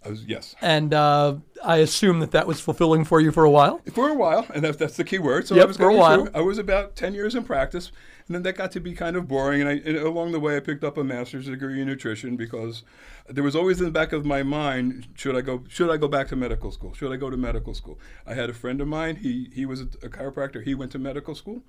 was 0.09 0.25
yes. 0.25 0.55
and 0.63 0.95
uh, 0.95 1.37
I 1.63 1.77
assume 1.77 2.21
that 2.21 2.31
that 2.31 2.47
was 2.47 2.61
fulfilling 2.61 3.05
for 3.05 3.21
you 3.21 3.31
for 3.31 3.45
a 3.45 3.51
while. 3.51 3.83
For 3.93 4.09
a 4.09 4.15
while, 4.15 4.47
and 4.55 4.65
that's, 4.65 4.79
that's 4.79 4.97
the 4.97 5.05
key 5.05 5.19
word. 5.19 5.47
So 5.47 5.55
Yep, 5.55 5.65
I 5.65 5.67
was 5.67 5.77
for 5.77 5.91
a 5.91 5.97
while. 5.97 6.25
through. 6.25 6.31
I 6.35 6.41
was 6.41 6.59
about 6.59 6.97
ten 6.97 7.13
years 7.13 7.35
in 7.35 7.45
practice, 7.45 7.93
and 8.27 8.35
then 8.35 8.43
that 8.45 8.55
got 8.55 8.73
to 8.73 8.81
be 8.81 8.95
kind 8.95 9.15
of 9.15 9.29
boring. 9.29 9.61
And, 9.61 9.69
I, 9.69 9.73
and 9.73 9.99
along 9.99 10.33
the 10.33 10.41
way, 10.41 10.57
I 10.57 10.61
picked 10.61 10.85
up 10.85 10.97
a 10.97 11.05
master's 11.05 11.47
degree 11.47 11.81
in 11.81 11.87
nutrition 11.87 12.37
because 12.37 12.83
there 13.29 13.45
was 13.45 13.55
always 13.55 13.79
in 13.79 13.85
the 13.85 13.91
back 13.91 14.13
of 14.13 14.25
my 14.25 14.43
mind: 14.43 15.09
should 15.15 15.37
I 15.37 15.43
go? 15.43 15.65
Should 15.69 15.91
I 15.91 15.99
go 15.99 16.09
back 16.09 16.29
to 16.29 16.37
medical 16.37 16.71
school? 16.71 16.95
Should 16.95 17.13
I 17.13 17.17
go 17.17 17.29
to 17.29 17.37
medical 17.37 17.75
school? 17.75 17.99
I 18.27 18.35
had 18.35 18.49
a 18.49 18.55
friend 18.55 18.81
of 18.81 18.89
mine. 18.89 19.17
He 19.17 19.51
he 19.55 19.67
was 19.67 19.83
a, 19.83 19.85
a 20.03 20.09
chiropractor. 20.09 20.65
He 20.65 20.75
went 20.75 20.93
to 20.93 20.99
medical 20.99 21.35
school, 21.35 21.63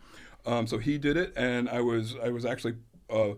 um, 0.46 0.68
so 0.68 0.78
he 0.78 0.98
did 0.98 1.18
it, 1.18 1.34
and 1.36 1.70
I 1.70 1.82
was 1.82 2.16
I 2.24 2.30
was 2.30 2.46
actually. 2.46 2.76
Uh, 3.10 3.34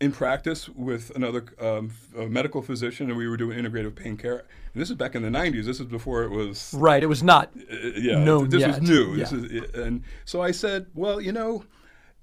in 0.00 0.12
practice 0.12 0.68
with 0.68 1.10
another 1.16 1.44
um, 1.60 1.90
medical 2.14 2.60
physician, 2.62 3.08
and 3.08 3.16
we 3.16 3.26
were 3.28 3.36
doing 3.36 3.58
integrative 3.58 3.94
pain 3.94 4.16
care. 4.16 4.40
And 4.74 4.80
this 4.82 4.90
is 4.90 4.96
back 4.96 5.14
in 5.14 5.22
the 5.22 5.28
'90s. 5.30 5.64
This 5.64 5.80
is 5.80 5.86
before 5.86 6.24
it 6.24 6.30
was 6.30 6.74
Right. 6.74 7.02
It 7.02 7.06
was 7.06 7.22
not. 7.22 7.50
uh, 7.56 7.76
yeah, 7.96 8.22
known 8.22 8.48
this 8.50 8.60
yet. 8.60 8.80
was 8.80 8.88
new. 8.90 9.16
This 9.16 9.32
Yeah. 9.32 9.62
is, 9.62 9.70
and 9.74 10.02
so 10.24 10.42
I 10.42 10.50
said, 10.50 10.86
well, 10.94 11.20
you 11.20 11.32
know, 11.32 11.64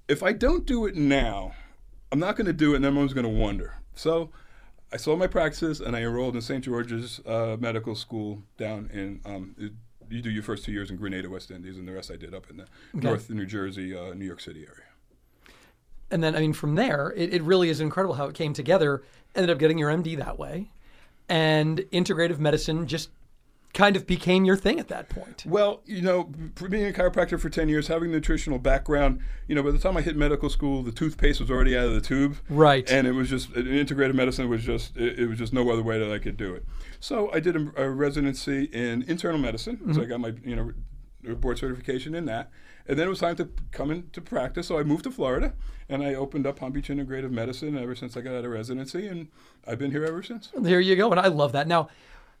if 0.08 0.22
I 0.22 0.32
don't 0.32 0.64
do 0.66 0.86
it 0.86 0.94
now, 0.94 1.52
I'm 2.12 2.20
not 2.20 2.36
going 2.36 2.46
to 2.46 2.52
do 2.52 2.74
it, 2.74 2.76
and 2.76 2.84
everyone's 2.84 3.12
going 3.14 3.26
to 3.26 3.40
wonder. 3.42 3.74
So 3.94 4.30
I 4.92 4.96
sold 4.96 5.18
my 5.18 5.26
practices, 5.26 5.80
and 5.80 5.96
I 5.96 6.02
enrolled 6.02 6.36
in 6.36 6.42
St. 6.42 6.62
George's 6.64 7.20
uh, 7.26 7.56
Medical 7.58 7.94
School 7.96 8.42
down 8.56 8.88
in. 8.92 9.20
Um, 9.24 9.54
it- 9.58 9.72
you 10.10 10.20
do 10.20 10.30
your 10.30 10.42
first 10.42 10.66
two 10.66 10.70
years 10.70 10.90
in 10.90 10.96
Grenada, 10.96 11.30
West 11.30 11.50
Indies, 11.50 11.78
and 11.78 11.88
the 11.88 11.92
rest 11.92 12.10
I 12.10 12.16
did 12.16 12.34
up 12.34 12.48
in 12.50 12.58
the 12.58 12.66
North 12.92 13.30
New 13.30 13.46
Jersey, 13.46 13.96
uh, 13.96 14.12
New 14.12 14.26
York 14.26 14.38
City 14.38 14.60
area. 14.60 14.84
And 16.10 16.22
then 16.22 16.36
I 16.36 16.40
mean, 16.40 16.52
from 16.52 16.74
there, 16.74 17.12
it, 17.16 17.34
it 17.34 17.42
really 17.42 17.68
is 17.68 17.80
incredible 17.80 18.14
how 18.14 18.26
it 18.26 18.34
came 18.34 18.52
together. 18.52 19.02
Ended 19.34 19.50
up 19.50 19.58
getting 19.58 19.78
your 19.78 19.90
MD 19.90 20.16
that 20.18 20.38
way, 20.38 20.70
and 21.28 21.78
integrative 21.92 22.38
medicine 22.38 22.86
just 22.86 23.10
kind 23.74 23.96
of 23.96 24.06
became 24.06 24.44
your 24.44 24.56
thing 24.56 24.78
at 24.78 24.88
that 24.88 25.08
point. 25.08 25.44
Well, 25.46 25.82
you 25.84 26.00
know, 26.00 26.30
being 26.70 26.86
a 26.86 26.92
chiropractor 26.92 27.38
for 27.38 27.50
10 27.50 27.68
years, 27.68 27.88
having 27.88 28.10
a 28.10 28.12
nutritional 28.12 28.58
background, 28.58 29.20
you 29.48 29.54
know, 29.54 29.62
by 29.62 29.72
the 29.72 29.78
time 29.78 29.96
I 29.96 30.00
hit 30.00 30.16
medical 30.16 30.48
school, 30.48 30.82
the 30.82 30.92
toothpaste 30.92 31.40
was 31.40 31.50
already 31.50 31.76
out 31.76 31.86
of 31.86 31.94
the 31.94 32.00
tube. 32.00 32.36
Right. 32.48 32.88
And 32.88 33.06
it 33.06 33.12
was 33.12 33.28
just, 33.28 33.50
integrative 33.52 34.14
medicine 34.14 34.48
was 34.48 34.62
just, 34.62 34.96
it, 34.96 35.18
it 35.18 35.26
was 35.26 35.38
just 35.38 35.52
no 35.52 35.68
other 35.70 35.82
way 35.82 35.98
that 35.98 36.10
I 36.10 36.18
could 36.18 36.36
do 36.36 36.54
it. 36.54 36.64
So 37.00 37.30
I 37.32 37.40
did 37.40 37.56
a, 37.56 37.84
a 37.84 37.90
residency 37.90 38.64
in 38.66 39.02
internal 39.02 39.38
medicine. 39.38 39.78
So 39.78 39.86
mm-hmm. 39.86 40.00
I 40.00 40.04
got 40.04 40.20
my, 40.20 40.34
you 40.44 40.54
know, 40.54 41.34
board 41.34 41.58
certification 41.58 42.14
in 42.14 42.26
that. 42.26 42.50
And 42.86 42.98
then 42.98 43.06
it 43.06 43.10
was 43.10 43.20
time 43.20 43.36
to 43.36 43.48
come 43.72 43.90
into 43.90 44.20
practice. 44.20 44.68
So 44.68 44.78
I 44.78 44.82
moved 44.82 45.04
to 45.04 45.10
Florida 45.10 45.54
and 45.88 46.02
I 46.02 46.14
opened 46.14 46.46
up 46.46 46.56
Palm 46.56 46.72
Beach 46.72 46.88
Integrative 46.88 47.30
Medicine 47.30 47.78
ever 47.78 47.94
since 47.94 48.16
I 48.16 48.20
got 48.20 48.34
out 48.34 48.44
of 48.44 48.50
residency. 48.50 49.06
And 49.06 49.28
I've 49.66 49.78
been 49.78 49.90
here 49.90 50.04
ever 50.04 50.22
since. 50.22 50.50
There 50.54 50.80
you 50.80 50.96
go. 50.96 51.10
And 51.10 51.20
I 51.20 51.28
love 51.28 51.52
that. 51.52 51.66
Now, 51.66 51.88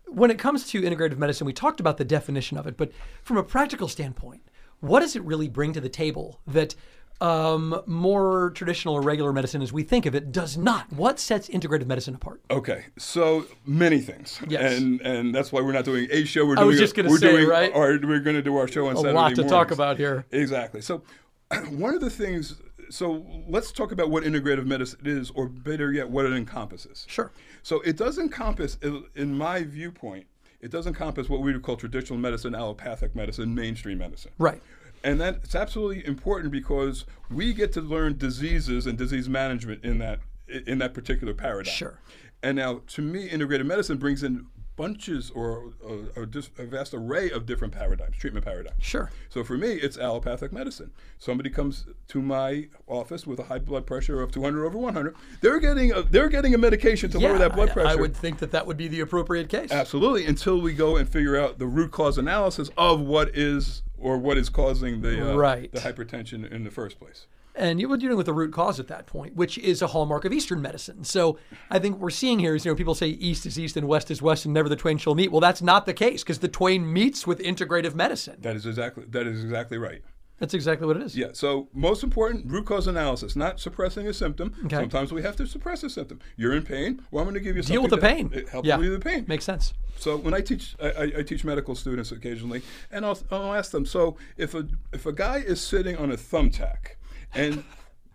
when 0.06 0.30
it 0.30 0.38
comes 0.38 0.66
to 0.68 0.82
integrative 0.82 1.18
medicine, 1.18 1.46
we 1.46 1.52
talked 1.52 1.80
about 1.80 1.96
the 1.96 2.04
definition 2.04 2.58
of 2.58 2.66
it, 2.66 2.76
but 2.76 2.92
from 3.22 3.38
a 3.38 3.42
practical 3.42 3.88
standpoint, 3.88 4.42
what 4.80 5.00
does 5.00 5.16
it 5.16 5.22
really 5.22 5.48
bring 5.48 5.72
to 5.72 5.80
the 5.80 5.88
table 5.88 6.40
that 6.46 6.74
um, 7.20 7.80
more 7.86 8.50
traditional 8.50 8.94
or 8.94 9.00
regular 9.02 9.32
medicine 9.32 9.62
as 9.62 9.72
we 9.72 9.82
think 9.82 10.06
of 10.06 10.14
it 10.14 10.32
does 10.32 10.56
not. 10.56 10.92
What 10.92 11.18
sets 11.20 11.48
integrative 11.48 11.86
medicine 11.86 12.14
apart? 12.14 12.40
Okay, 12.50 12.86
so 12.98 13.46
many 13.66 14.00
things, 14.00 14.40
Yes. 14.48 14.78
and 14.78 15.00
and 15.00 15.34
that's 15.34 15.52
why 15.52 15.60
we're 15.60 15.72
not 15.72 15.84
doing 15.84 16.08
a 16.10 16.24
show. 16.24 16.44
We're 16.44 16.56
doing 16.56 16.64
I 16.64 16.68
was 16.68 16.76
a- 16.76 16.80
just 16.80 16.94
gonna 16.94 17.08
we're 17.08 17.18
say, 17.18 17.30
doing 17.32 17.48
right? 17.48 17.72
Our, 17.74 17.98
we're 18.02 18.20
going 18.20 18.36
to 18.36 18.42
do 18.42 18.56
our 18.56 18.68
show 18.68 18.86
on 18.86 18.94
A 18.94 18.96
Saturday 18.96 19.14
lot 19.14 19.34
to 19.36 19.44
talk 19.44 19.70
about 19.70 19.96
here. 19.96 20.26
Exactly. 20.30 20.80
So, 20.80 21.02
one 21.70 21.94
of 21.94 22.00
the 22.00 22.10
things. 22.10 22.60
So 22.90 23.24
let's 23.48 23.72
talk 23.72 23.92
about 23.92 24.10
what 24.10 24.24
integrative 24.24 24.66
medicine 24.66 25.00
is, 25.06 25.30
or 25.30 25.48
better 25.48 25.90
yet, 25.90 26.10
what 26.10 26.26
it 26.26 26.32
encompasses. 26.34 27.06
Sure. 27.08 27.32
So 27.62 27.80
it 27.80 27.96
does 27.96 28.18
encompass, 28.18 28.76
in 29.14 29.34
my 29.34 29.62
viewpoint, 29.62 30.26
it 30.60 30.70
does 30.70 30.86
encompass 30.86 31.30
what 31.30 31.40
we 31.40 31.52
would 31.52 31.62
call 31.62 31.76
traditional 31.76 32.18
medicine, 32.18 32.54
allopathic 32.54 33.16
medicine, 33.16 33.54
mainstream 33.54 33.98
medicine. 33.98 34.32
Right. 34.38 34.62
And 35.04 35.20
that's 35.20 35.54
absolutely 35.54 36.04
important 36.06 36.50
because 36.50 37.04
we 37.30 37.52
get 37.52 37.72
to 37.74 37.82
learn 37.82 38.16
diseases 38.16 38.86
and 38.86 38.96
disease 38.96 39.28
management 39.28 39.84
in 39.84 39.98
that 39.98 40.20
in 40.66 40.78
that 40.78 40.94
particular 40.94 41.34
paradigm. 41.34 41.72
Sure. 41.72 42.00
And 42.42 42.56
now, 42.56 42.82
to 42.88 43.02
me, 43.02 43.26
integrated 43.26 43.66
medicine 43.66 43.98
brings 43.98 44.22
in 44.22 44.46
bunches 44.76 45.30
or 45.30 45.72
a, 46.16 46.26
vast 46.64 46.94
array 46.94 47.30
of 47.30 47.46
different 47.46 47.72
paradigms, 47.72 48.16
treatment 48.16 48.44
paradigms. 48.44 48.82
Sure. 48.82 49.10
So 49.28 49.44
for 49.44 49.56
me, 49.56 49.74
it's 49.74 49.96
allopathic 49.96 50.52
medicine. 50.52 50.90
Somebody 51.18 51.48
comes 51.50 51.86
to 52.08 52.20
my 52.20 52.68
office 52.86 53.26
with 53.26 53.38
a 53.38 53.44
high 53.44 53.60
blood 53.60 53.86
pressure 53.86 54.20
of 54.20 54.32
200 54.32 54.64
over 54.64 54.78
100. 54.78 55.14
They're 55.40 55.60
getting 55.60 55.92
a, 55.92 56.02
they're 56.02 56.28
getting 56.28 56.54
a 56.54 56.58
medication 56.58 57.10
to 57.10 57.18
lower 57.18 57.38
that 57.38 57.54
blood 57.54 57.70
pressure. 57.70 57.88
I 57.88 57.94
would 57.94 58.16
think 58.16 58.38
that 58.38 58.50
that 58.50 58.66
would 58.66 58.76
be 58.76 58.88
the 58.88 59.00
appropriate 59.00 59.48
case. 59.48 59.70
Absolutely, 59.70 60.26
until 60.26 60.60
we 60.60 60.72
go 60.72 60.96
and 60.96 61.08
figure 61.08 61.36
out 61.36 61.58
the 61.58 61.66
root 61.66 61.92
cause 61.92 62.18
analysis 62.18 62.70
of 62.76 63.00
what 63.00 63.36
is 63.36 63.82
or 64.04 64.18
what 64.18 64.36
is 64.36 64.50
causing 64.50 65.00
the 65.00 65.32
uh, 65.32 65.34
Right. 65.34 65.72
the 65.72 65.80
hypertension 65.80 66.48
in 66.52 66.62
the 66.62 66.70
first 66.70 67.00
place. 67.00 67.26
And 67.56 67.80
you 67.80 67.88
were 67.88 67.96
dealing 67.96 68.16
with 68.16 68.26
the 68.26 68.32
root 68.32 68.52
cause 68.52 68.80
at 68.80 68.88
that 68.88 69.06
point, 69.06 69.36
which 69.36 69.56
is 69.58 69.80
a 69.80 69.86
hallmark 69.86 70.24
of 70.24 70.32
Eastern 70.32 70.60
medicine. 70.60 71.04
So 71.04 71.38
I 71.70 71.78
think 71.78 71.94
what 71.94 72.02
we're 72.02 72.10
seeing 72.10 72.40
here 72.40 72.54
is, 72.56 72.64
you 72.64 72.72
know, 72.72 72.76
people 72.76 72.96
say 72.96 73.06
East 73.08 73.46
is 73.46 73.58
East 73.58 73.76
and 73.76 73.86
West 73.86 74.10
is 74.10 74.20
West 74.20 74.44
and 74.44 74.52
never 74.52 74.68
the 74.68 74.76
twain 74.76 74.98
shall 74.98 75.14
meet. 75.14 75.30
Well, 75.30 75.40
that's 75.40 75.62
not 75.62 75.86
the 75.86 75.94
case 75.94 76.22
because 76.24 76.40
the 76.40 76.48
twain 76.48 76.92
meets 76.92 77.26
with 77.28 77.38
integrative 77.38 77.94
medicine. 77.94 78.36
That 78.40 78.56
is 78.56 78.66
exactly 78.66 79.04
that 79.08 79.26
is 79.26 79.42
exactly 79.42 79.78
right. 79.78 80.02
That's 80.44 80.52
exactly 80.52 80.86
what 80.86 80.98
it 80.98 81.02
is. 81.02 81.16
Yeah. 81.16 81.28
So 81.32 81.68
most 81.72 82.02
important, 82.02 82.52
root 82.52 82.66
cause 82.66 82.86
analysis, 82.86 83.34
not 83.34 83.58
suppressing 83.58 84.06
a 84.06 84.12
symptom. 84.12 84.52
Okay. 84.66 84.76
Sometimes 84.76 85.10
we 85.10 85.22
have 85.22 85.36
to 85.36 85.46
suppress 85.46 85.82
a 85.82 85.88
symptom. 85.88 86.20
You're 86.36 86.52
in 86.52 86.62
pain. 86.64 87.00
Well, 87.10 87.22
I'm 87.22 87.26
going 87.30 87.32
to 87.34 87.40
give 87.40 87.56
you 87.56 87.62
Deal 87.62 87.80
with 87.80 87.90
the 87.90 87.96
pain. 87.96 88.30
helps 88.52 88.68
yeah. 88.68 88.76
relieve 88.76 88.92
the 88.92 88.98
pain. 88.98 89.24
Makes 89.26 89.46
sense. 89.46 89.72
So 89.96 90.18
when 90.18 90.34
I 90.34 90.42
teach, 90.42 90.76
I, 90.82 90.88
I- 90.90 91.12
I 91.20 91.22
teach 91.22 91.44
medical 91.46 91.74
students 91.74 92.12
occasionally, 92.12 92.60
and 92.92 93.06
I'll, 93.06 93.18
I'll 93.30 93.54
ask 93.54 93.70
them. 93.70 93.86
So 93.86 94.18
if 94.36 94.54
a 94.54 94.68
if 94.92 95.06
a 95.06 95.12
guy 95.12 95.38
is 95.38 95.62
sitting 95.62 95.96
on 95.96 96.10
a 96.12 96.16
thumbtack, 96.16 96.96
and 97.32 97.64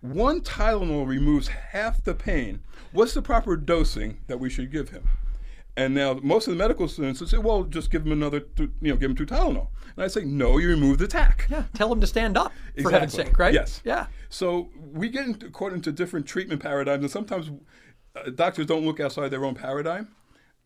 one 0.01 0.41
Tylenol 0.41 1.07
removes 1.07 1.48
half 1.48 2.03
the 2.03 2.13
pain, 2.13 2.59
what's 2.91 3.15
the 3.15 3.24
proper 3.24 3.57
dosing 3.57 4.19
that 4.27 4.39
we 4.39 4.51
should 4.51 4.71
give 4.71 4.89
him? 4.89 5.07
And 5.79 5.93
now 5.93 6.19
most 6.21 6.45
of 6.48 6.51
the 6.51 6.57
medical 6.57 6.89
students 6.89 7.21
would 7.21 7.29
say, 7.29 7.38
well, 7.38 7.63
just 7.63 7.89
give 7.89 8.03
them 8.03 8.12
another, 8.12 8.41
two, 8.41 8.69
you 8.81 8.91
know, 8.91 8.98
give 8.98 9.09
them 9.09 9.15
two 9.15 9.25
Tylenol. 9.25 9.69
And 9.95 10.03
I 10.03 10.07
say, 10.07 10.25
no, 10.25 10.57
you 10.57 10.67
remove 10.67 10.98
the 10.98 11.07
tack. 11.07 11.48
Yeah. 11.50 11.63
Tell 11.74 11.88
them 11.88 12.01
to 12.01 12.07
stand 12.07 12.38
up, 12.38 12.51
for 12.81 12.91
heaven's 12.91 13.13
Exactly. 13.13 13.31
sake, 13.31 13.39
right? 13.39 13.53
Yes. 13.53 13.81
Yeah. 13.86 14.07
So 14.27 14.69
we 14.91 15.07
get 15.07 15.25
into, 15.25 15.50
caught 15.50 15.71
into 15.71 15.93
different 15.93 16.25
treatment 16.25 16.62
paradigms, 16.62 17.03
and 17.03 17.09
sometimes 17.09 17.50
uh, 18.13 18.29
doctors 18.31 18.65
don't 18.65 18.86
look 18.86 19.00
outside 19.00 19.29
their 19.29 19.45
own 19.45 19.55
paradigm. 19.55 20.09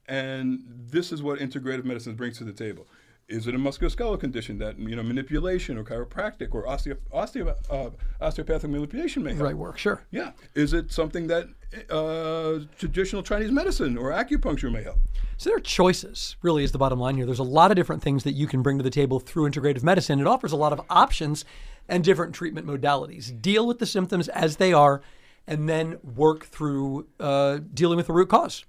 And 0.08 0.64
this 0.68 1.12
is 1.12 1.22
what 1.22 1.38
integrative 1.38 1.86
medicine 1.86 2.16
brings 2.16 2.40
to 2.40 2.44
the 2.44 2.52
table. 2.52 2.88
Is 3.30 3.48
it 3.48 3.56
a 3.56 3.58
musculoskeletal 3.58 4.20
condition 4.20 4.58
that 4.60 4.78
you 4.78 4.96
know 4.96 5.04
manipulation 5.04 5.78
or 5.78 5.84
chiropractic 5.84 6.54
or 6.54 6.66
osteo, 6.66 6.98
osteo, 7.14 7.56
uh, 7.70 7.90
osteopathic 8.22 8.70
manipulation 8.70 9.24
may 9.24 9.32
help? 9.32 9.44
Right 9.44 9.58
work. 9.58 9.78
Sure. 9.78 10.04
Yeah. 10.12 10.32
Is 10.56 10.74
it 10.74 10.92
something 10.92 11.28
that 11.28 11.48
uh, 11.90 12.66
traditional 12.78 13.24
Chinese 13.24 13.52
medicine 13.52 13.98
or 13.98 14.12
acupuncture 14.12 14.72
may 14.72 14.84
help? 14.84 15.00
So 15.38 15.50
there 15.50 15.58
are 15.58 15.62
choices, 15.62 16.36
really, 16.42 16.64
is 16.64 16.72
the 16.72 16.78
bottom 16.78 17.00
line 17.00 17.16
here. 17.16 17.26
There's 17.26 17.40
a 17.40 17.44
lot 17.44 17.72
of 17.72 17.76
different 17.76 18.04
things 18.04 18.24
that 18.24 18.34
you 18.34 18.48
can 18.48 18.62
bring 18.62 18.78
to 18.78 18.84
the 18.84 18.90
table 18.90 19.20
through 19.20 19.50
integrative 19.50 19.84
medicine. 19.84 20.20
It 20.20 20.28
offers 20.28 20.52
a 20.52 20.58
lot 20.58 20.74
of 20.74 20.82
options 20.90 21.44
and 21.90 22.04
different 22.04 22.36
treatment 22.36 22.68
modalities. 22.68 23.42
Deal 23.42 23.66
with 23.68 23.80
the 23.80 23.86
symptoms 23.86 24.28
as 24.30 24.58
they 24.58 24.74
are, 24.74 25.02
and 25.48 25.68
then 25.68 25.98
work 26.04 26.46
through 26.46 27.08
uh, 27.20 27.60
dealing 27.74 27.98
with 27.98 28.08
the 28.08 28.14
root 28.14 28.30
cause. 28.30 28.66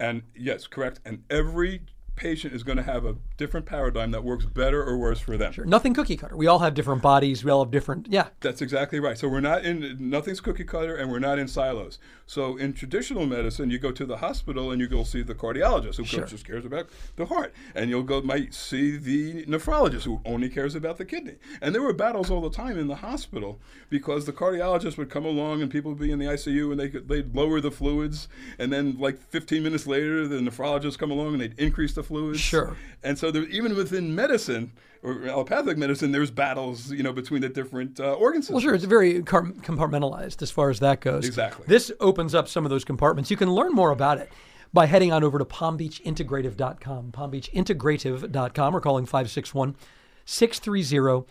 And 0.00 0.22
yes, 0.34 0.66
correct. 0.66 1.00
And 1.04 1.22
every 1.30 1.82
patient 2.16 2.54
is 2.54 2.62
going 2.62 2.76
to 2.78 2.82
have 2.82 3.04
a 3.04 3.16
different 3.36 3.66
paradigm 3.66 4.10
that 4.10 4.24
works 4.24 4.44
better 4.46 4.82
or 4.82 4.96
worse 4.96 5.20
for 5.20 5.36
them. 5.36 5.52
Sure. 5.52 5.64
Nothing 5.64 5.94
cookie 5.94 6.16
cutter. 6.16 6.36
We 6.36 6.46
all 6.46 6.58
have 6.60 6.74
different 6.74 7.02
bodies. 7.02 7.44
We 7.44 7.50
all 7.50 7.62
have 7.64 7.70
different, 7.70 8.08
yeah. 8.10 8.28
That's 8.40 8.62
exactly 8.62 8.98
right. 8.98 9.16
So 9.18 9.28
we're 9.28 9.40
not 9.40 9.64
in 9.64 9.96
nothing's 10.00 10.40
cookie 10.40 10.64
cutter, 10.64 10.96
and 10.96 11.10
we're 11.10 11.18
not 11.18 11.38
in 11.38 11.46
silos. 11.46 11.98
So 12.26 12.56
in 12.56 12.72
traditional 12.72 13.26
medicine, 13.26 13.70
you 13.70 13.78
go 13.78 13.92
to 13.92 14.04
the 14.06 14.16
hospital 14.16 14.70
and 14.72 14.80
you 14.80 14.88
go 14.88 15.04
see 15.04 15.22
the 15.22 15.34
cardiologist 15.34 15.96
who 15.96 16.04
Sure. 16.04 16.24
just 16.24 16.44
cares 16.46 16.64
about 16.64 16.88
the 17.16 17.26
heart, 17.26 17.54
and 17.74 17.90
you'll 17.90 18.02
go 18.02 18.20
might 18.22 18.54
see 18.54 18.96
the 18.96 19.44
nephrologist 19.44 20.02
who 20.02 20.20
only 20.24 20.48
cares 20.48 20.74
about 20.74 20.96
the 20.98 21.04
kidney. 21.04 21.36
And 21.60 21.74
there 21.74 21.82
were 21.82 21.92
battles 21.92 22.30
all 22.30 22.40
the 22.40 22.50
time 22.50 22.78
in 22.78 22.88
the 22.88 22.96
hospital 22.96 23.60
because 23.90 24.24
the 24.24 24.32
cardiologist 24.32 24.96
would 24.96 25.10
come 25.10 25.24
along 25.24 25.62
and 25.62 25.70
people 25.70 25.92
would 25.92 26.00
be 26.00 26.10
in 26.10 26.18
the 26.18 26.26
ICU 26.26 26.70
and 26.70 26.80
they 26.80 26.88
could 26.88 27.08
they'd 27.08 27.34
lower 27.34 27.60
the 27.60 27.70
fluids, 27.70 28.26
and 28.58 28.72
then 28.72 28.96
like 28.98 29.18
15 29.18 29.62
minutes 29.62 29.86
later, 29.86 30.26
the 30.26 30.36
nephrologist 30.36 30.98
come 30.98 31.10
along 31.10 31.34
and 31.34 31.40
they'd 31.42 31.58
increase 31.58 31.92
the 31.94 32.02
fluids. 32.06 32.40
Sure. 32.40 32.76
And 33.02 33.18
so 33.18 33.30
there, 33.30 33.44
even 33.44 33.76
within 33.76 34.14
medicine 34.14 34.72
or 35.02 35.26
allopathic 35.26 35.76
medicine, 35.78 36.12
there's 36.12 36.30
battles, 36.30 36.90
you 36.90 37.02
know, 37.02 37.12
between 37.12 37.42
the 37.42 37.48
different 37.48 38.00
uh, 38.00 38.14
organ 38.14 38.42
systems. 38.42 38.54
Well, 38.54 38.62
sure, 38.62 38.74
it's 38.74 38.84
very 38.84 39.22
compartmentalized 39.22 40.42
as 40.42 40.50
far 40.50 40.70
as 40.70 40.80
that 40.80 41.00
goes. 41.00 41.26
Exactly. 41.26 41.64
This 41.68 41.92
opens 42.00 42.34
up 42.34 42.48
some 42.48 42.64
of 42.64 42.70
those 42.70 42.84
compartments. 42.84 43.30
You 43.30 43.36
can 43.36 43.52
learn 43.52 43.72
more 43.72 43.90
about 43.90 44.18
it 44.18 44.30
by 44.72 44.86
heading 44.86 45.12
on 45.12 45.22
over 45.22 45.38
to 45.38 45.44
palmbeachintegrative.com, 45.44 47.12
palmbeachintegrative.com, 47.12 48.76
or 48.76 48.80
calling 48.80 49.06
561 49.06 49.76
630 50.24 51.26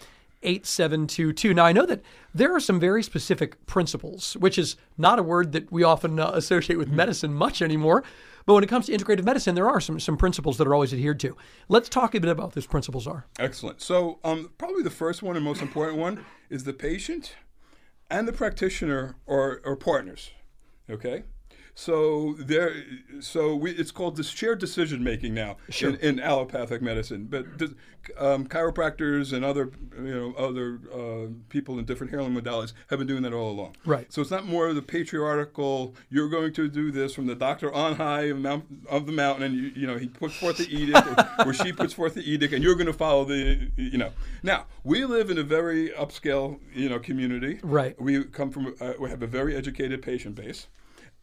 8722. 0.45 1.53
Now, 1.53 1.65
I 1.65 1.73
know 1.73 1.85
that 1.85 2.01
there 2.33 2.53
are 2.55 2.59
some 2.59 2.79
very 2.79 3.01
specific 3.01 3.65
principles, 3.65 4.33
which 4.37 4.57
is 4.57 4.77
not 4.97 5.19
a 5.19 5.23
word 5.23 5.51
that 5.53 5.71
we 5.71 5.83
often 5.83 6.19
uh, 6.19 6.31
associate 6.33 6.77
with 6.77 6.89
medicine 6.89 7.33
much 7.33 7.61
anymore. 7.61 8.03
But 8.45 8.53
when 8.53 8.63
it 8.63 8.67
comes 8.67 8.85
to 8.85 8.91
integrative 8.91 9.23
medicine, 9.23 9.55
there 9.55 9.67
are 9.67 9.81
some, 9.81 9.99
some 9.99 10.17
principles 10.17 10.57
that 10.57 10.67
are 10.67 10.73
always 10.73 10.93
adhered 10.93 11.19
to. 11.21 11.35
Let's 11.67 11.89
talk 11.89 12.13
a 12.13 12.19
bit 12.19 12.29
about 12.29 12.47
what 12.47 12.55
those 12.55 12.67
principles 12.67 13.07
are. 13.07 13.25
Excellent. 13.39 13.81
So, 13.81 14.19
um, 14.23 14.51
probably 14.57 14.83
the 14.83 14.91
first 14.91 15.23
one 15.23 15.35
and 15.35 15.43
most 15.43 15.61
important 15.61 15.97
one 15.97 16.23
is 16.49 16.63
the 16.63 16.73
patient 16.73 17.35
and 18.09 18.27
the 18.27 18.33
practitioner 18.33 19.15
are, 19.27 19.61
are 19.65 19.75
partners. 19.75 20.31
Okay. 20.89 21.23
So 21.77 22.35
there, 22.39 22.73
so 23.19 23.53
we, 23.53 23.71
it's 23.71 23.91
called 23.91 24.15
this 24.15 24.29
shared 24.29 24.59
decision 24.59 25.03
making 25.03 25.33
now 25.33 25.57
in, 25.81 25.95
in 25.97 26.19
allopathic 26.21 26.81
medicine. 26.81 27.27
But 27.29 27.45
um, 28.17 28.47
chiropractors 28.47 29.33
and 29.33 29.43
other, 29.43 29.71
you 29.97 30.15
know, 30.15 30.33
other 30.37 30.79
uh, 30.93 31.27
people 31.49 31.77
in 31.77 31.83
different 31.83 32.11
healing 32.11 32.33
modalities 32.33 32.71
have 32.89 32.99
been 32.99 33.07
doing 33.07 33.23
that 33.23 33.33
all 33.33 33.51
along. 33.51 33.75
Right. 33.85 34.11
So 34.11 34.21
it's 34.21 34.31
not 34.31 34.45
more 34.45 34.67
of 34.67 34.75
the 34.75 34.81
patriarchal. 34.81 35.95
You're 36.09 36.29
going 36.29 36.53
to 36.53 36.69
do 36.69 36.91
this 36.91 37.13
from 37.13 37.27
the 37.27 37.35
doctor 37.35 37.73
on 37.73 37.95
high 37.95 38.23
of, 38.23 38.39
mount, 38.39 38.65
of 38.89 39.05
the 39.05 39.11
mountain, 39.11 39.43
and 39.43 39.55
you, 39.55 39.71
you 39.75 39.85
know 39.85 39.97
he 39.97 40.07
puts 40.07 40.35
forth 40.35 40.57
the 40.57 40.73
edict, 40.73 41.05
or, 41.05 41.47
or 41.47 41.53
she 41.53 41.73
puts 41.73 41.93
forth 41.93 42.13
the 42.13 42.23
edict, 42.23 42.53
and 42.53 42.63
you're 42.63 42.75
going 42.75 42.85
to 42.87 42.93
follow 42.93 43.25
the, 43.25 43.69
you 43.75 43.97
know. 43.97 44.13
Now 44.43 44.65
we 44.85 45.03
live 45.03 45.29
in 45.29 45.37
a 45.37 45.43
very 45.43 45.89
upscale, 45.89 46.59
you 46.73 46.87
know, 46.87 46.99
community. 46.99 47.59
Right. 47.63 47.99
We 48.01 48.23
come 48.23 48.49
from, 48.49 48.75
uh, 48.79 48.93
we 48.97 49.09
have 49.09 49.21
a 49.21 49.27
very 49.27 49.57
educated 49.57 50.01
patient 50.01 50.35
base. 50.35 50.67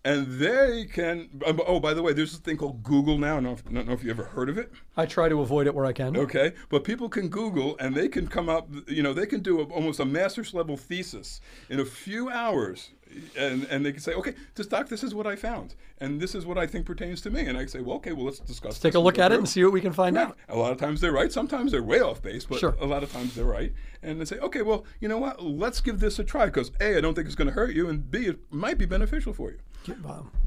And 0.04 0.26
they 0.26 0.86
can. 0.86 1.28
um, 1.46 1.60
Oh, 1.66 1.78
by 1.78 1.94
the 1.94 2.02
way, 2.02 2.12
there's 2.12 2.32
this 2.32 2.40
thing 2.40 2.56
called 2.56 2.82
Google 2.82 3.18
now. 3.18 3.32
I 3.38 3.40
don't 3.40 3.44
know 3.44 3.52
if, 3.52 3.62
I 3.68 3.72
don't 3.72 3.86
know 3.86 3.92
if 3.92 4.02
you 4.02 4.10
ever 4.10 4.24
heard 4.24 4.48
of 4.48 4.58
it. 4.58 4.72
I 4.96 5.06
try 5.06 5.28
to 5.28 5.40
avoid 5.40 5.66
it 5.68 5.74
where 5.74 5.86
I 5.86 5.92
can. 5.92 6.16
Okay, 6.16 6.52
but 6.70 6.82
people 6.82 7.08
can 7.08 7.28
Google 7.28 7.76
and 7.78 7.94
they 7.94 8.08
can 8.08 8.26
come 8.26 8.48
up. 8.48 8.68
You 8.88 9.02
know, 9.04 9.12
they 9.12 9.26
can 9.26 9.40
do 9.40 9.60
a, 9.60 9.64
almost 9.64 10.00
a 10.00 10.04
master's 10.04 10.54
level 10.54 10.76
thesis 10.76 11.40
in 11.70 11.78
a 11.78 11.84
few 11.84 12.28
hours, 12.30 12.90
and 13.36 13.64
and 13.64 13.84
they 13.84 13.92
can 13.92 14.00
say, 14.00 14.12
okay, 14.14 14.34
this 14.54 14.66
doc, 14.66 14.88
this 14.88 15.02
is 15.02 15.14
what 15.14 15.26
I 15.26 15.36
found, 15.36 15.74
and 15.98 16.20
this 16.20 16.34
is 16.34 16.44
what 16.46 16.58
I 16.58 16.66
think 16.66 16.86
pertains 16.86 17.20
to 17.22 17.30
me. 17.30 17.42
And 17.46 17.56
I 17.58 17.66
say, 17.66 17.80
well, 17.80 17.96
okay, 17.96 18.12
well, 18.12 18.26
let's 18.26 18.38
discuss. 18.38 18.78
Take 18.78 18.94
a 18.94 18.98
look 18.98 19.18
at 19.18 19.32
it 19.32 19.38
and 19.38 19.48
see 19.48 19.62
what 19.64 19.72
we 19.72 19.80
can 19.80 19.92
find 19.92 20.16
out. 20.18 20.36
A 20.48 20.56
lot 20.56 20.72
of 20.72 20.78
times 20.78 21.00
they're 21.00 21.12
right. 21.12 21.32
Sometimes 21.32 21.72
they're 21.72 21.82
way 21.82 22.00
off 22.00 22.22
base, 22.22 22.44
but 22.44 22.58
Sure. 22.58 22.76
a 22.80 22.86
lot 22.86 23.02
of 23.02 23.12
times 23.12 23.34
they're 23.34 23.44
right. 23.44 23.72
And 24.02 24.20
they 24.20 24.24
say, 24.24 24.38
okay, 24.38 24.62
well, 24.62 24.84
you 25.00 25.08
know 25.08 25.18
what? 25.18 25.42
Let's 25.42 25.80
give 25.80 26.00
this 26.00 26.18
a 26.18 26.24
try 26.24 26.46
because 26.46 26.72
a, 26.80 26.96
I 26.96 27.00
don't 27.00 27.14
think 27.14 27.26
it's 27.26 27.36
going 27.36 27.48
to 27.48 27.54
hurt 27.54 27.74
you, 27.74 27.88
and 27.88 28.10
b, 28.10 28.26
it 28.26 28.38
might 28.50 28.78
be 28.78 28.86
beneficial 28.86 29.32
for 29.32 29.50
you. 29.50 29.58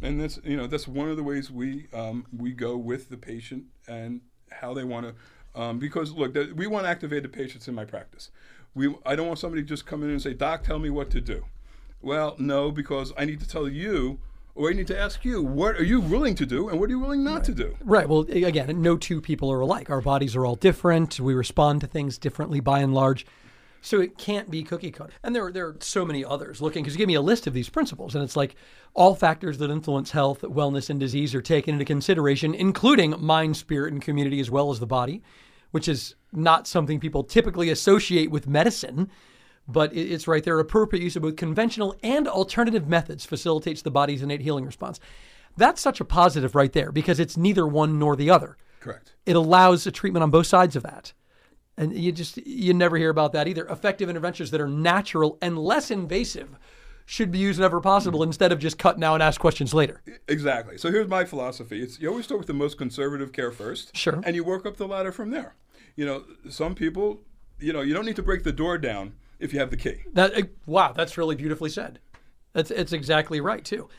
And 0.02 0.20
that's 0.22 0.40
you 0.44 0.56
know 0.58 0.68
that's 0.68 0.88
one 0.88 1.10
of 1.10 1.18
the 1.18 1.24
ways 1.24 1.52
we 1.52 1.88
um, 1.94 2.26
we 2.36 2.52
go 2.52 2.78
with 2.78 3.10
the 3.10 3.18
patient 3.18 3.66
and 3.88 4.22
how 4.52 4.74
they 4.74 4.84
want 4.84 5.08
to 5.08 5.62
um, 5.62 5.80
because 5.80 6.14
look 6.14 6.34
th- 6.34 6.54
we 6.54 6.68
want 6.68 6.86
activated 6.86 7.34
patients 7.34 7.68
in 7.68 7.76
my 7.76 7.86
practice. 7.86 8.30
We 8.74 8.94
I 9.06 9.16
don't 9.16 9.28
want 9.28 9.40
somebody 9.40 9.62
to 9.62 9.68
just 9.68 9.86
come 9.86 10.04
in 10.04 10.10
and 10.10 10.22
say 10.22 10.34
doc 10.34 10.64
tell 10.64 10.80
me 10.80 10.90
what 10.90 11.10
to 11.12 11.22
do. 11.22 11.46
Well 12.06 12.36
no 12.38 12.72
because 12.72 13.12
I 13.18 13.26
need 13.26 13.40
to 13.40 13.48
tell 13.48 13.68
you 13.68 14.20
or 14.54 14.70
I 14.70 14.74
need 14.74 14.86
to 14.88 14.98
ask 14.98 15.26
you 15.26 15.42
what 15.42 15.76
are 15.76 15.84
you 15.84 16.00
willing 16.00 16.36
to 16.36 16.46
do 16.46 16.70
and 16.70 16.80
what 16.80 16.88
are 16.88 16.92
you 16.92 17.00
willing 17.00 17.24
not 17.24 17.44
to 17.46 17.52
do. 17.52 17.76
Right. 17.84 18.08
Well, 18.08 18.22
again, 18.30 18.80
no 18.80 18.96
two 18.96 19.20
people 19.20 19.52
are 19.52 19.60
alike. 19.60 19.90
Our 19.90 20.02
bodies 20.02 20.36
are 20.36 20.46
all 20.46 20.56
different. 20.56 21.20
We 21.20 21.34
respond 21.34 21.82
to 21.82 21.88
things 21.88 22.20
differently 22.20 22.60
by 22.60 22.82
and 22.82 22.94
large. 22.94 23.26
So 23.82 24.02
it 24.02 24.20
can't 24.20 24.52
be 24.52 24.62
cookie 24.62 24.92
cutter. 24.92 25.14
And 25.24 25.36
there, 25.36 25.52
there 25.52 25.66
are 25.68 25.78
so 25.80 26.06
many 26.06 26.24
others 26.24 26.62
looking, 26.62 26.84
because 26.84 26.94
you 26.94 27.00
give 27.00 27.08
me 27.08 27.16
a 27.16 27.22
list 27.22 27.48
of 27.48 27.54
these 27.54 27.70
principles, 27.70 28.16
and 28.16 28.24
it's 28.24 28.36
like 28.36 28.56
all 28.94 29.14
factors 29.14 29.58
that 29.60 29.70
influence 29.70 30.12
health, 30.12 30.42
wellness, 30.42 30.90
and 30.90 31.00
disease 31.00 31.36
are 31.36 31.42
taken 31.42 31.76
into 31.76 31.86
consideration, 31.86 32.56
including 32.56 33.14
mind, 33.20 33.58
spirit, 33.58 33.94
and 33.94 34.02
community, 34.02 34.40
as 34.40 34.50
well 34.50 34.72
as 34.72 34.80
the 34.80 34.88
body, 34.88 35.22
which 35.70 35.88
is 35.88 36.16
not 36.32 36.68
something 36.68 37.00
people 37.00 37.24
typically 37.24 37.70
associate 37.70 38.32
with 38.32 38.48
medicine. 38.48 39.10
But 39.68 39.96
it's 39.96 40.28
right 40.28 40.44
there. 40.44 40.60
Appropriate 40.60 41.02
use 41.02 41.16
of 41.16 41.24
both 41.24 41.36
conventional 41.36 41.96
and 42.04 42.28
alternative 42.28 42.88
methods 42.88 43.26
facilitates 43.26 43.82
the 43.82 43.92
body's 43.92 44.22
innate 44.22 44.42
healing 44.42 44.66
response. 44.66 45.00
That's 45.58 45.82
such 45.82 46.00
a 46.00 46.06
positive 46.06 46.56
right 46.56 46.72
there 46.72 46.92
because 46.92 47.20
it's 47.20 47.38
neither 47.38 47.66
one 47.66 47.98
nor 47.98 48.16
the 48.16 48.30
other 48.30 48.58
Correct. 48.80 49.16
it 49.26 49.36
allows 49.36 49.88
a 49.88 49.92
treatment 49.92 50.24
on 50.24 50.30
both 50.30 50.48
sides 50.48 50.76
of 50.76 50.84
that. 50.84 51.14
And 51.78 51.98
you 51.98 52.12
just 52.12 52.38
you 52.46 52.74
never 52.74 52.98
hear 52.98 53.10
about 53.10 53.34
that 53.34 53.48
either. 53.48 53.66
Effective 53.68 54.10
interventions 54.10 54.52
that 54.52 54.62
are 54.62 54.68
natural 54.68 55.38
and 55.42 55.58
less 55.58 55.92
invasive 55.92 56.58
should 57.06 57.32
be 57.32 57.38
used 57.38 57.60
whenever 57.60 57.82
possible 57.82 58.20
mm-hmm. 58.20 58.30
instead 58.30 58.52
of 58.52 58.60
just 58.60 58.78
cut 58.78 58.98
now 58.98 59.14
and 59.14 59.22
ask 59.22 59.40
questions 59.40 59.74
later. 59.74 60.02
Exactly. 60.28 60.78
So 60.78 60.90
here's 60.90 61.08
my 61.08 61.26
philosophy: 61.26 61.82
it's 61.82 62.00
you 62.00 62.10
always 62.10 62.26
start 62.26 62.40
with 62.40 62.48
the 62.48 62.54
most 62.54 62.78
conservative 62.78 63.32
care 63.34 63.52
first, 63.52 63.96
Sure. 63.96 64.22
and 64.24 64.36
you 64.36 64.44
work 64.44 64.66
up 64.66 64.78
the 64.78 64.88
ladder 64.88 65.12
from 65.12 65.32
there. 65.32 65.56
You 65.96 66.06
know, 66.06 66.24
some 66.50 66.76
people, 66.76 67.22
you 67.60 67.74
know, 67.74 67.82
you 67.82 67.94
don't 67.94 68.06
need 68.06 68.16
to 68.18 68.24
break 68.24 68.44
the 68.44 68.52
door 68.54 68.78
down 68.78 69.14
if 69.40 69.54
you 69.54 69.60
have 69.60 69.70
the 69.70 69.78
key. 69.78 70.04
That 70.14 70.36
uh, 70.36 70.42
wow, 70.66 70.94
that's 70.94 71.18
really 71.18 71.36
beautifully 71.36 71.70
said. 71.70 72.00
That's 72.54 72.72
it's 72.72 72.94
exactly 72.94 73.42
right 73.42 73.64
too. 73.64 73.90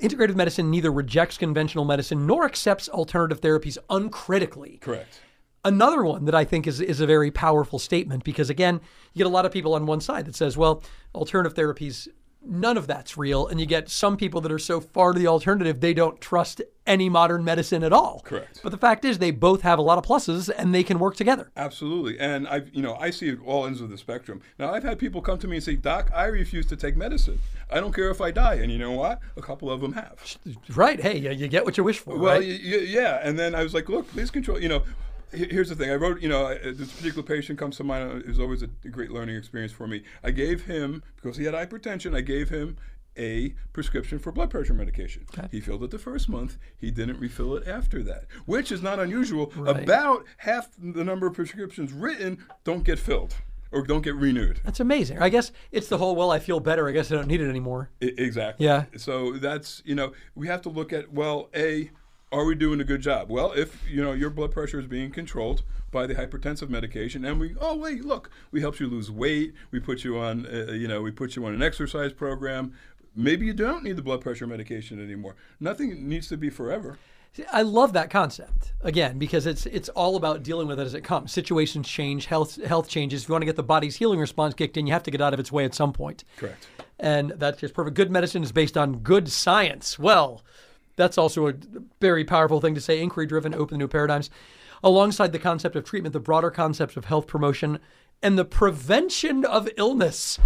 Integrative 0.00 0.36
medicine 0.36 0.70
neither 0.70 0.92
rejects 0.92 1.38
conventional 1.38 1.84
medicine 1.84 2.26
nor 2.26 2.44
accepts 2.44 2.88
alternative 2.88 3.40
therapies 3.40 3.78
uncritically. 3.88 4.78
Correct. 4.78 5.20
Another 5.64 6.04
one 6.04 6.26
that 6.26 6.34
I 6.34 6.44
think 6.44 6.66
is 6.66 6.80
is 6.80 7.00
a 7.00 7.06
very 7.06 7.30
powerful 7.30 7.78
statement 7.78 8.24
because 8.24 8.50
again, 8.50 8.80
you 9.12 9.18
get 9.18 9.26
a 9.26 9.30
lot 9.30 9.46
of 9.46 9.52
people 9.52 9.74
on 9.74 9.86
one 9.86 10.00
side 10.00 10.26
that 10.26 10.36
says, 10.36 10.56
well, 10.56 10.82
alternative 11.14 11.54
therapies 11.54 12.08
none 12.48 12.76
of 12.76 12.86
that's 12.86 13.16
real 13.16 13.46
and 13.46 13.58
you 13.60 13.66
get 13.66 13.88
some 13.88 14.16
people 14.16 14.40
that 14.40 14.52
are 14.52 14.58
so 14.58 14.80
far 14.80 15.12
to 15.12 15.18
the 15.18 15.26
alternative 15.26 15.80
they 15.80 15.92
don't 15.94 16.20
trust 16.20 16.62
any 16.86 17.08
modern 17.08 17.44
medicine 17.44 17.82
at 17.82 17.92
all. 17.92 18.22
Correct. 18.24 18.60
But 18.62 18.70
the 18.70 18.78
fact 18.78 19.04
is 19.04 19.18
they 19.18 19.32
both 19.32 19.62
have 19.62 19.78
a 19.78 19.82
lot 19.82 19.98
of 19.98 20.04
pluses 20.04 20.48
and 20.56 20.72
they 20.72 20.84
can 20.84 21.00
work 21.00 21.16
together. 21.16 21.50
Absolutely. 21.56 22.18
And 22.20 22.46
I, 22.46 22.62
you 22.72 22.80
know, 22.80 22.94
I 22.96 23.10
see 23.10 23.28
it 23.28 23.38
all 23.44 23.66
ends 23.66 23.80
of 23.80 23.90
the 23.90 23.98
spectrum. 23.98 24.40
Now, 24.58 24.72
I've 24.72 24.84
had 24.84 24.96
people 24.98 25.20
come 25.20 25.36
to 25.38 25.48
me 25.48 25.56
and 25.56 25.64
say, 25.64 25.74
"Doc, 25.74 26.10
I 26.14 26.26
refuse 26.26 26.64
to 26.66 26.76
take 26.76 26.96
medicine. 26.96 27.40
I 27.70 27.80
don't 27.80 27.92
care 27.92 28.08
if 28.10 28.20
I 28.20 28.30
die." 28.30 28.54
And 28.54 28.70
you 28.70 28.78
know 28.78 28.92
what? 28.92 29.18
A 29.36 29.42
couple 29.42 29.68
of 29.68 29.80
them 29.80 29.94
have. 29.94 30.14
Right. 30.76 31.00
Hey, 31.00 31.18
you, 31.18 31.30
you 31.32 31.48
get 31.48 31.64
what 31.64 31.76
you 31.76 31.82
wish 31.82 31.98
for, 31.98 32.16
Well, 32.16 32.34
right? 32.34 32.40
y- 32.46 32.60
y- 32.64 32.84
yeah. 32.86 33.18
And 33.20 33.36
then 33.36 33.56
I 33.56 33.64
was 33.64 33.74
like, 33.74 33.88
look, 33.88 34.08
please 34.12 34.30
control. 34.30 34.60
You 34.60 34.68
know, 34.68 34.82
here's 35.36 35.68
the 35.68 35.74
thing. 35.76 35.90
I 35.90 35.94
wrote, 35.94 36.20
you 36.20 36.28
know, 36.28 36.52
this 36.54 36.92
particular 36.92 37.22
patient 37.22 37.58
comes 37.58 37.76
to 37.76 37.84
mind. 37.84 38.10
uh, 38.10 38.16
It 38.16 38.26
was 38.28 38.40
always 38.40 38.62
a 38.62 38.66
great 38.66 39.10
learning 39.10 39.36
experience 39.36 39.72
for 39.72 39.86
me. 39.86 40.02
I 40.24 40.30
gave 40.30 40.64
him 40.64 41.02
because 41.16 41.36
he 41.36 41.44
had 41.44 41.54
hypertension. 41.54 42.16
I 42.16 42.20
gave 42.22 42.48
him 42.48 42.76
a 43.18 43.54
prescription 43.72 44.18
for 44.18 44.30
blood 44.30 44.50
pressure 44.50 44.74
medication. 44.74 45.24
He 45.50 45.60
filled 45.60 45.82
it 45.84 45.90
the 45.90 45.98
first 45.98 46.28
month. 46.28 46.58
He 46.76 46.90
didn't 46.90 47.18
refill 47.18 47.56
it 47.56 47.66
after 47.66 48.02
that, 48.02 48.24
which 48.44 48.70
is 48.70 48.82
not 48.82 48.98
unusual. 48.98 49.52
Right. 49.56 49.82
About 49.84 50.24
half 50.38 50.68
the 50.78 51.02
number 51.04 51.26
of 51.26 51.32
prescriptions 51.34 51.92
written 51.94 52.44
don't 52.64 52.84
get 52.84 52.98
filled 52.98 53.34
or 53.72 53.82
don't 53.86 54.02
get 54.02 54.14
renewed. 54.16 54.60
That's 54.64 54.80
amazing. 54.80 55.18
I 55.18 55.30
guess 55.30 55.50
it's 55.72 55.88
the 55.88 55.96
whole 55.98 56.14
well, 56.14 56.30
I 56.30 56.38
feel 56.38 56.60
better. 56.60 56.88
I 56.88 56.92
guess 56.92 57.10
I 57.10 57.14
don't 57.14 57.26
need 57.26 57.40
it 57.40 57.48
anymore. 57.48 57.90
I- 58.02 58.12
exactly. 58.18 58.66
Yeah. 58.66 58.84
So 58.98 59.32
that's 59.38 59.80
you 59.86 59.94
know 59.94 60.12
we 60.34 60.46
have 60.48 60.60
to 60.62 60.68
look 60.68 60.92
at 60.92 61.10
well, 61.12 61.48
a 61.54 61.90
are 62.32 62.44
we 62.44 62.54
doing 62.54 62.80
a 62.80 62.84
good 62.84 63.00
job? 63.00 63.30
Well, 63.30 63.52
if 63.52 63.88
you 63.88 64.02
know 64.02 64.12
your 64.12 64.30
blood 64.30 64.52
pressure 64.52 64.80
is 64.80 64.86
being 64.86 65.10
controlled 65.10 65.62
by 65.90 66.06
the 66.06 66.14
hypertensive 66.14 66.68
medication, 66.68 67.24
and 67.24 67.38
we 67.38 67.54
oh 67.60 67.76
wait 67.76 68.04
look 68.04 68.30
we 68.50 68.60
helped 68.60 68.80
you 68.80 68.88
lose 68.88 69.10
weight, 69.10 69.54
we 69.70 69.80
put 69.80 70.04
you 70.04 70.18
on 70.18 70.46
uh, 70.46 70.72
you 70.72 70.88
know 70.88 71.02
we 71.02 71.10
put 71.10 71.36
you 71.36 71.44
on 71.46 71.54
an 71.54 71.62
exercise 71.62 72.12
program. 72.12 72.72
Maybe 73.14 73.46
you 73.46 73.54
don't 73.54 73.82
need 73.82 73.96
the 73.96 74.02
blood 74.02 74.20
pressure 74.20 74.46
medication 74.46 75.02
anymore. 75.02 75.36
Nothing 75.58 76.06
needs 76.06 76.28
to 76.28 76.36
be 76.36 76.50
forever. 76.50 76.98
See, 77.32 77.44
I 77.52 77.62
love 77.62 77.92
that 77.92 78.10
concept 78.10 78.72
again 78.82 79.18
because 79.18 79.46
it's 79.46 79.66
it's 79.66 79.88
all 79.90 80.16
about 80.16 80.42
dealing 80.42 80.66
with 80.66 80.80
it 80.80 80.84
as 80.84 80.94
it 80.94 81.02
comes. 81.04 81.32
Situations 81.32 81.88
change, 81.88 82.26
health 82.26 82.62
health 82.64 82.88
changes. 82.88 83.22
If 83.22 83.28
you 83.28 83.32
want 83.34 83.42
to 83.42 83.46
get 83.46 83.56
the 83.56 83.62
body's 83.62 83.96
healing 83.96 84.18
response 84.18 84.54
kicked 84.54 84.76
in, 84.76 84.86
you 84.86 84.92
have 84.92 85.02
to 85.04 85.10
get 85.10 85.20
out 85.20 85.32
of 85.32 85.40
its 85.40 85.52
way 85.52 85.64
at 85.64 85.74
some 85.74 85.92
point. 85.92 86.24
Correct. 86.36 86.66
And 86.98 87.30
that's 87.36 87.60
just 87.60 87.74
perfect. 87.74 87.94
Good 87.94 88.10
medicine 88.10 88.42
is 88.42 88.52
based 88.52 88.76
on 88.76 89.00
good 89.00 89.28
science. 89.28 89.98
Well, 89.98 90.42
that's 90.96 91.18
also 91.18 91.48
a 91.48 91.54
very 92.00 92.24
powerful 92.24 92.60
thing 92.60 92.74
to 92.74 92.80
say. 92.80 93.00
Inquiry 93.00 93.26
driven, 93.26 93.54
open 93.54 93.78
new 93.78 93.88
paradigms. 93.88 94.30
Alongside 94.82 95.32
the 95.32 95.38
concept 95.38 95.76
of 95.76 95.84
treatment, 95.84 96.12
the 96.12 96.20
broader 96.20 96.50
concepts 96.50 96.96
of 96.96 97.06
health 97.06 97.26
promotion 97.26 97.78
and 98.22 98.38
the 98.38 98.44
prevention 98.44 99.44
of 99.44 99.68
illness 99.76 100.38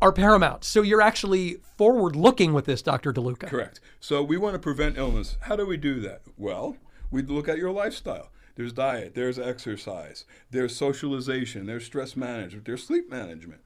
are 0.00 0.12
paramount. 0.12 0.64
So 0.64 0.82
you're 0.82 1.02
actually 1.02 1.56
forward 1.76 2.14
looking 2.14 2.52
with 2.52 2.66
this, 2.66 2.82
Dr. 2.82 3.12
DeLuca. 3.12 3.48
Correct. 3.48 3.80
So 4.00 4.22
we 4.22 4.36
want 4.36 4.54
to 4.54 4.58
prevent 4.58 4.98
illness. 4.98 5.36
How 5.42 5.56
do 5.56 5.66
we 5.66 5.76
do 5.76 6.00
that? 6.00 6.22
Well, 6.36 6.76
we 7.10 7.22
look 7.22 7.48
at 7.48 7.58
your 7.58 7.70
lifestyle. 7.70 8.30
There's 8.56 8.72
diet, 8.72 9.14
there's 9.14 9.38
exercise, 9.38 10.24
there's 10.50 10.74
socialization, 10.74 11.66
there's 11.66 11.84
stress 11.84 12.16
management, 12.16 12.64
there's 12.64 12.84
sleep 12.84 13.10
management. 13.10 13.60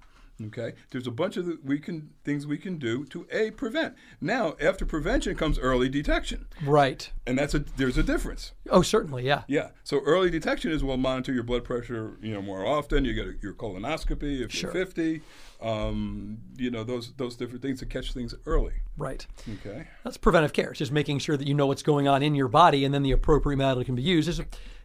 Okay, 0.47 0.73
there's 0.91 1.07
a 1.07 1.11
bunch 1.11 1.37
of 1.37 1.45
the, 1.47 1.59
we 1.63 1.79
can 1.79 2.11
things 2.25 2.47
we 2.47 2.57
can 2.57 2.79
do 2.79 3.05
to 3.07 3.27
a 3.31 3.51
prevent. 3.51 3.95
Now, 4.21 4.55
after 4.61 4.87
prevention 4.87 5.35
comes 5.37 5.59
early 5.59 5.89
detection, 5.89 6.47
Right. 6.65 7.11
and 7.27 7.39
that's 7.39 7.53
a 7.55 7.59
there's 7.59 7.99
a 7.99 8.03
difference. 8.03 8.53
Oh, 8.71 8.83
certainly. 8.83 9.25
Yeah. 9.27 9.43
Yeah. 9.49 9.71
So 9.85 10.01
early 10.01 10.31
detection 10.31 10.71
is 10.73 10.83
we'll 10.83 10.97
monitor 10.97 11.33
your 11.33 11.43
blood 11.43 11.65
pressure, 11.65 12.17
you 12.23 12.33
know, 12.33 12.41
more 12.41 12.65
often. 12.65 13.05
You 13.05 13.13
get 13.15 13.27
a, 13.27 13.35
your 13.43 13.53
colonoscopy 13.53 14.41
if 14.43 14.51
Sure. 14.53 14.73
you're 14.73 14.87
50. 14.87 15.21
Um, 15.61 16.39
you 16.57 16.71
know, 16.71 16.85
those 16.85 17.13
those 17.19 17.37
different 17.37 17.63
things 17.63 17.81
to 17.81 17.87
catch 17.87 18.13
things 18.15 18.35
early. 18.47 18.73
Right. 18.97 19.27
Okay. 19.61 19.89
That's 20.05 20.17
preventive 20.17 20.53
care. 20.53 20.71
It's 20.71 20.79
just 20.79 20.93
making 20.93 21.19
sure 21.19 21.37
that 21.37 21.47
you 21.47 21.55
know 21.55 21.67
what's 21.67 21.83
going 21.83 22.09
on 22.09 22.23
in 22.23 22.35
your 22.35 22.49
body 22.49 22.85
and 22.85 22.95
then 22.95 23.03
the 23.03 23.13
appropriate 23.13 23.59
method 23.59 23.85
can 23.87 23.95
be 23.95 24.03
used. 24.03 24.29
Is 24.29 24.41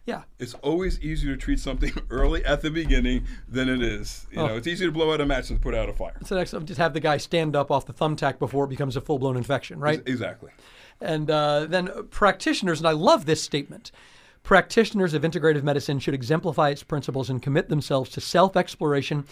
yeah. 0.06 0.22
It's 0.38 0.54
always 0.54 0.98
easier 1.00 1.34
to 1.34 1.40
treat 1.40 1.60
something 1.60 1.92
early 2.10 2.44
at 2.44 2.62
the 2.62 2.70
beginning 2.70 3.26
than 3.48 3.68
it 3.68 3.82
is. 3.82 4.26
You 4.32 4.40
Oh. 4.40 4.46
know, 4.48 4.56
it's 4.56 4.66
easier 4.66 4.88
to 4.88 4.92
blow 4.92 5.12
out 5.12 5.20
a 5.20 5.26
match 5.26 5.48
than 5.48 5.58
to 5.58 5.62
put 5.62 5.74
out 5.74 5.88
a 5.88 5.92
fire. 5.92 6.16
So 6.24 6.36
next, 6.36 6.52
just 6.64 6.78
have 6.78 6.94
the 6.94 7.00
guy 7.00 7.16
stand 7.18 7.54
up 7.54 7.70
off 7.70 7.86
the 7.86 7.92
thumbtack 7.92 8.38
before 8.38 8.64
it 8.64 8.68
becomes 8.68 8.96
a 8.96 9.00
full 9.00 9.18
blown 9.18 9.36
infection, 9.36 9.78
right? 9.80 10.00
Exactly. 10.06 10.50
And 11.00 11.30
uh, 11.30 11.66
then 11.66 11.90
practitioners, 12.10 12.78
and 12.80 12.88
I 12.88 12.92
love 12.92 13.26
this 13.26 13.42
statement 13.42 13.90
practitioners 14.42 15.12
of 15.12 15.22
integrative 15.22 15.64
medicine 15.64 15.98
should 15.98 16.14
exemplify 16.14 16.70
its 16.70 16.84
principles 16.84 17.28
and 17.28 17.42
commit 17.42 17.68
themselves 17.68 18.08
to 18.10 18.20
self 18.20 18.56
exploration 18.56 19.24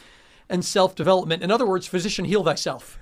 and 0.51 0.65
self 0.65 0.95
development. 0.97 1.41
In 1.43 1.51
other 1.53 1.65
words, 1.67 1.87
physician, 1.87 2.25
heal 2.25 2.43
thyself, 2.43 2.99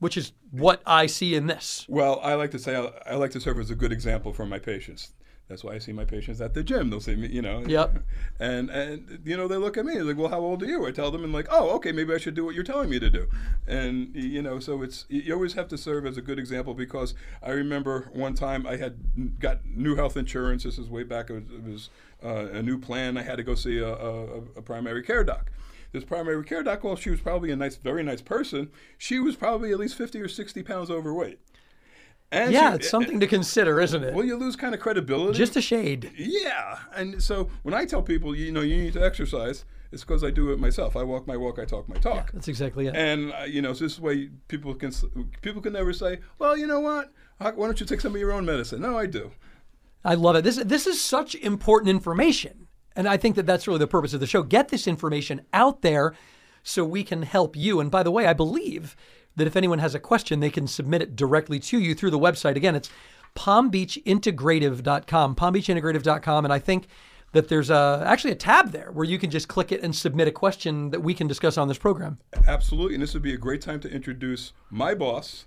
which 0.00 0.16
is 0.16 0.32
what 0.50 0.82
I 0.84 1.06
see 1.06 1.36
in 1.36 1.46
this. 1.46 1.86
Well, 1.88 2.18
I 2.24 2.34
like 2.34 2.50
to 2.50 2.58
say 2.58 2.74
I, 2.76 3.12
I 3.12 3.14
like 3.14 3.30
to 3.30 3.40
serve 3.40 3.60
as 3.60 3.70
a 3.70 3.76
good 3.76 3.92
example 3.92 4.32
for 4.32 4.44
my 4.44 4.58
patients. 4.58 5.12
That's 5.48 5.62
why 5.62 5.74
I 5.74 5.78
see 5.78 5.92
my 5.92 6.06
patients 6.06 6.40
at 6.40 6.54
the 6.54 6.62
gym. 6.62 6.88
They'll 6.88 7.00
see 7.00 7.16
me, 7.16 7.28
you 7.28 7.42
know. 7.42 7.64
Yep. 7.66 7.98
And 8.40 8.68
and 8.68 9.20
you 9.24 9.36
know 9.36 9.46
they 9.46 9.56
look 9.56 9.76
at 9.76 9.84
me 9.84 10.00
like, 10.00 10.16
well, 10.16 10.28
how 10.28 10.40
old 10.40 10.62
are 10.64 10.66
you? 10.66 10.86
I 10.86 10.90
tell 10.90 11.12
them 11.12 11.22
and 11.22 11.32
like, 11.32 11.46
oh, 11.50 11.70
okay, 11.76 11.92
maybe 11.92 12.12
I 12.12 12.18
should 12.18 12.34
do 12.34 12.44
what 12.44 12.54
you're 12.54 12.64
telling 12.64 12.90
me 12.90 12.98
to 12.98 13.08
do. 13.08 13.28
And 13.66 14.14
you 14.14 14.42
know, 14.42 14.58
so 14.58 14.82
it's 14.82 15.04
you 15.08 15.32
always 15.32 15.52
have 15.52 15.68
to 15.68 15.78
serve 15.78 16.04
as 16.04 16.16
a 16.16 16.22
good 16.22 16.38
example 16.38 16.74
because 16.74 17.14
I 17.42 17.50
remember 17.50 18.10
one 18.12 18.34
time 18.34 18.66
I 18.66 18.76
had 18.76 19.38
got 19.38 19.64
new 19.66 19.94
health 19.94 20.16
insurance. 20.16 20.64
This 20.64 20.78
is 20.78 20.88
way 20.88 21.04
back. 21.04 21.30
It 21.30 21.34
was, 21.34 21.42
it 21.52 21.64
was 21.64 21.90
uh, 22.24 22.58
a 22.58 22.62
new 22.62 22.78
plan. 22.78 23.16
I 23.16 23.22
had 23.22 23.36
to 23.36 23.44
go 23.44 23.54
see 23.54 23.78
a, 23.78 23.88
a, 23.94 24.36
a 24.56 24.62
primary 24.62 25.02
care 25.02 25.22
doc. 25.22 25.52
This 25.92 26.04
primary 26.04 26.42
care 26.42 26.64
doc, 26.64 26.82
well, 26.82 26.96
she 26.96 27.10
was 27.10 27.20
probably 27.20 27.52
a 27.52 27.56
nice, 27.56 27.76
very 27.76 28.02
nice 28.02 28.20
person. 28.20 28.70
She 28.98 29.20
was 29.20 29.36
probably 29.36 29.70
at 29.70 29.78
least 29.78 29.94
50 29.96 30.20
or 30.20 30.28
60 30.28 30.62
pounds 30.64 30.90
overweight. 30.90 31.38
And 32.32 32.52
Yeah, 32.52 32.70
she- 32.70 32.76
it's 32.76 32.90
something 32.90 33.20
to 33.20 33.26
consider, 33.26 33.80
isn't 33.80 34.02
it? 34.02 34.14
Well, 34.14 34.24
you 34.24 34.36
lose 34.36 34.56
kind 34.56 34.74
of 34.74 34.80
credibility. 34.80 35.38
Just 35.38 35.56
a 35.56 35.60
shade. 35.60 36.10
Yeah, 36.16 36.78
and 36.94 37.22
so 37.22 37.48
when 37.62 37.74
I 37.74 37.84
tell 37.84 38.02
people, 38.02 38.34
you 38.34 38.50
know, 38.50 38.60
you 38.62 38.76
need 38.76 38.92
to 38.94 39.04
exercise, 39.04 39.64
it's 39.92 40.02
because 40.02 40.24
I 40.24 40.30
do 40.30 40.50
it 40.50 40.58
myself. 40.58 40.96
I 40.96 41.04
walk 41.04 41.26
my 41.28 41.36
walk, 41.36 41.58
I 41.60 41.64
talk 41.64 41.88
my 41.88 41.94
talk. 41.96 42.14
Yeah, 42.26 42.30
That's 42.34 42.48
exactly 42.48 42.88
it. 42.88 42.96
And 42.96 43.32
uh, 43.32 43.44
you 43.44 43.62
know, 43.62 43.72
so 43.72 43.84
this 43.84 44.00
way 44.00 44.30
people 44.48 44.74
can 44.74 44.90
people 45.42 45.62
can 45.62 45.72
never 45.74 45.92
say, 45.92 46.18
well, 46.38 46.56
you 46.56 46.66
know 46.66 46.80
what? 46.80 47.12
Why 47.38 47.50
don't 47.52 47.78
you 47.78 47.86
take 47.86 48.00
some 48.00 48.14
of 48.14 48.20
your 48.20 48.32
own 48.32 48.44
medicine? 48.44 48.80
No, 48.82 48.98
I 48.98 49.06
do. 49.06 49.30
I 50.04 50.14
love 50.14 50.34
it. 50.36 50.42
This 50.42 50.56
this 50.56 50.86
is 50.88 51.00
such 51.00 51.34
important 51.36 51.88
information, 51.90 52.66
and 52.96 53.08
I 53.08 53.16
think 53.16 53.36
that 53.36 53.46
that's 53.46 53.66
really 53.68 53.78
the 53.78 53.86
purpose 53.86 54.12
of 54.14 54.20
the 54.20 54.26
show. 54.26 54.42
Get 54.42 54.68
this 54.68 54.86
information 54.88 55.42
out 55.52 55.82
there, 55.82 56.14
so 56.64 56.84
we 56.84 57.04
can 57.04 57.22
help 57.22 57.54
you. 57.56 57.78
And 57.80 57.90
by 57.90 58.02
the 58.02 58.10
way, 58.10 58.26
I 58.26 58.32
believe 58.32 58.96
that 59.36 59.46
if 59.46 59.56
anyone 59.56 59.78
has 59.78 59.94
a 59.94 60.00
question, 60.00 60.40
they 60.40 60.50
can 60.50 60.66
submit 60.66 61.02
it 61.02 61.16
directly 61.16 61.58
to 61.60 61.78
you 61.78 61.94
through 61.94 62.10
the 62.10 62.18
website. 62.18 62.56
Again, 62.56 62.74
it's 62.74 62.90
palmbeachintegrative.com, 63.34 65.34
palmbeachintegrative.com, 65.34 66.44
and 66.44 66.52
I 66.52 66.58
think 66.58 66.86
that 67.32 67.48
there's 67.48 67.68
a, 67.68 68.02
actually 68.06 68.32
a 68.32 68.36
tab 68.36 68.70
there 68.70 68.90
where 68.92 69.04
you 69.04 69.18
can 69.18 69.30
just 69.30 69.48
click 69.48 69.72
it 69.72 69.82
and 69.82 69.94
submit 69.94 70.28
a 70.28 70.32
question 70.32 70.90
that 70.90 71.00
we 71.00 71.14
can 71.14 71.26
discuss 71.26 71.58
on 71.58 71.68
this 71.68 71.78
program. 71.78 72.18
Absolutely, 72.46 72.94
and 72.94 73.02
this 73.02 73.12
would 73.12 73.24
be 73.24 73.34
a 73.34 73.38
great 73.38 73.60
time 73.60 73.80
to 73.80 73.90
introduce 73.90 74.52
my 74.70 74.94
boss, 74.94 75.46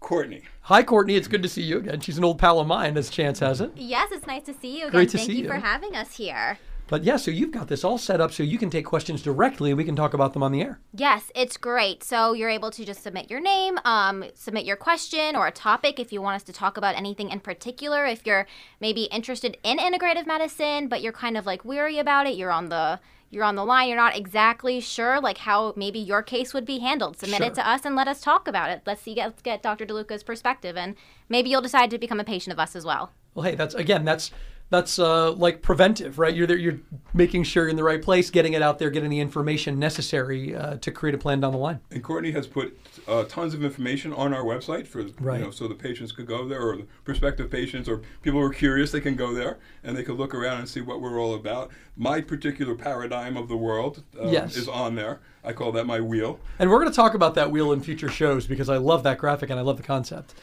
Courtney. 0.00 0.42
Hi, 0.62 0.82
Courtney. 0.82 1.14
It's 1.14 1.28
good 1.28 1.44
to 1.44 1.48
see 1.48 1.62
you 1.62 1.78
again. 1.78 2.00
She's 2.00 2.18
an 2.18 2.24
old 2.24 2.38
pal 2.38 2.58
of 2.58 2.66
mine, 2.66 2.96
as 2.96 3.08
chance 3.08 3.38
has 3.38 3.60
it. 3.60 3.70
Yes, 3.76 4.10
it's 4.12 4.26
nice 4.26 4.42
to 4.44 4.52
see 4.52 4.78
you 4.78 4.88
again. 4.88 4.90
Great 4.90 5.10
to 5.10 5.16
Thank 5.16 5.30
see 5.30 5.36
you, 5.36 5.42
you. 5.44 5.48
for 5.48 5.54
having 5.54 5.94
us 5.94 6.16
here. 6.16 6.58
But 6.86 7.02
yeah, 7.02 7.16
so 7.16 7.30
you've 7.30 7.50
got 7.50 7.68
this 7.68 7.82
all 7.82 7.96
set 7.96 8.20
up 8.20 8.30
so 8.32 8.42
you 8.42 8.58
can 8.58 8.68
take 8.68 8.84
questions 8.84 9.22
directly 9.22 9.72
we 9.72 9.84
can 9.84 9.96
talk 9.96 10.12
about 10.12 10.32
them 10.34 10.42
on 10.42 10.52
the 10.52 10.60
air. 10.60 10.80
Yes, 10.92 11.30
it's 11.34 11.56
great. 11.56 12.04
So 12.04 12.34
you're 12.34 12.50
able 12.50 12.70
to 12.72 12.84
just 12.84 13.02
submit 13.02 13.30
your 13.30 13.40
name, 13.40 13.78
um, 13.84 14.24
submit 14.34 14.64
your 14.66 14.76
question 14.76 15.34
or 15.34 15.46
a 15.46 15.50
topic 15.50 15.98
if 15.98 16.12
you 16.12 16.20
want 16.20 16.36
us 16.36 16.42
to 16.44 16.52
talk 16.52 16.76
about 16.76 16.94
anything 16.94 17.30
in 17.30 17.40
particular. 17.40 18.04
If 18.04 18.26
you're 18.26 18.46
maybe 18.80 19.04
interested 19.04 19.56
in 19.62 19.78
integrative 19.78 20.26
medicine, 20.26 20.88
but 20.88 21.00
you're 21.00 21.12
kind 21.12 21.36
of 21.38 21.46
like 21.46 21.64
weary 21.64 21.98
about 21.98 22.26
it, 22.26 22.36
you're 22.36 22.52
on 22.52 22.68
the 22.68 23.00
you're 23.30 23.44
on 23.44 23.56
the 23.56 23.64
line, 23.64 23.88
you're 23.88 23.96
not 23.96 24.16
exactly 24.16 24.78
sure 24.78 25.20
like 25.20 25.38
how 25.38 25.72
maybe 25.76 25.98
your 25.98 26.22
case 26.22 26.54
would 26.54 26.66
be 26.66 26.78
handled. 26.78 27.18
Submit 27.18 27.38
Sure. 27.38 27.46
it 27.46 27.54
to 27.54 27.68
us 27.68 27.84
and 27.84 27.96
let 27.96 28.06
us 28.06 28.20
talk 28.20 28.46
about 28.46 28.70
it. 28.70 28.82
Let's 28.86 29.02
see 29.02 29.14
let's 29.16 29.42
get 29.42 29.62
Dr. 29.62 29.86
DeLuca's 29.86 30.22
perspective 30.22 30.76
and 30.76 30.94
maybe 31.28 31.48
you'll 31.50 31.62
decide 31.62 31.90
to 31.90 31.98
become 31.98 32.20
a 32.20 32.24
patient 32.24 32.52
of 32.52 32.58
us 32.60 32.76
as 32.76 32.84
well. 32.84 33.10
Well, 33.34 33.44
hey, 33.44 33.54
that's 33.56 33.74
again, 33.74 34.04
that's 34.04 34.30
that's 34.74 34.98
uh, 34.98 35.30
like 35.32 35.62
preventive, 35.62 36.18
right? 36.18 36.34
You're 36.34 36.48
there, 36.48 36.56
you're 36.56 36.80
making 37.12 37.44
sure 37.44 37.62
you're 37.64 37.70
in 37.70 37.76
the 37.76 37.84
right 37.84 38.02
place, 38.02 38.28
getting 38.28 38.54
it 38.54 38.62
out 38.62 38.80
there, 38.80 38.90
getting 38.90 39.08
the 39.08 39.20
information 39.20 39.78
necessary 39.78 40.54
uh, 40.56 40.76
to 40.78 40.90
create 40.90 41.14
a 41.14 41.18
plan 41.18 41.38
down 41.40 41.52
the 41.52 41.58
line. 41.58 41.78
And 41.92 42.02
Courtney 42.02 42.32
has 42.32 42.48
put 42.48 42.76
uh, 43.06 43.22
tons 43.24 43.54
of 43.54 43.62
information 43.62 44.12
on 44.12 44.34
our 44.34 44.42
website 44.42 44.86
for 44.88 45.04
Right. 45.20 45.38
you 45.38 45.44
know 45.44 45.50
so 45.52 45.68
the 45.68 45.74
patients 45.76 46.10
could 46.10 46.26
go 46.26 46.48
there 46.48 46.60
or 46.60 46.76
the 46.78 46.86
prospective 47.04 47.50
patients 47.50 47.88
or 47.88 48.00
people 48.22 48.40
who 48.40 48.46
are 48.46 48.50
curious 48.52 48.90
they 48.90 49.00
can 49.00 49.14
go 49.14 49.32
there 49.32 49.58
and 49.84 49.96
they 49.96 50.02
can 50.02 50.14
look 50.14 50.34
around 50.34 50.58
and 50.58 50.68
see 50.68 50.80
what 50.80 51.00
we're 51.00 51.20
all 51.20 51.34
about. 51.34 51.70
My 51.96 52.20
particular 52.20 52.74
paradigm 52.74 53.36
of 53.36 53.48
the 53.48 53.56
world 53.56 54.02
uh, 54.20 54.28
Yes. 54.28 54.56
is 54.56 54.66
on 54.68 54.96
there. 54.96 55.20
I 55.44 55.52
call 55.52 55.70
that 55.72 55.86
my 55.86 56.00
wheel. 56.00 56.40
And 56.58 56.68
we're 56.70 56.78
going 56.80 56.90
to 56.90 56.96
talk 56.96 57.14
about 57.14 57.34
that 57.36 57.52
wheel 57.52 57.70
in 57.72 57.80
future 57.80 58.08
shows 58.08 58.46
because 58.48 58.68
I 58.68 58.78
love 58.78 59.04
that 59.04 59.18
graphic 59.18 59.50
and 59.50 59.58
I 59.60 59.62
love 59.62 59.76
the 59.76 59.82
concept. 59.84 60.34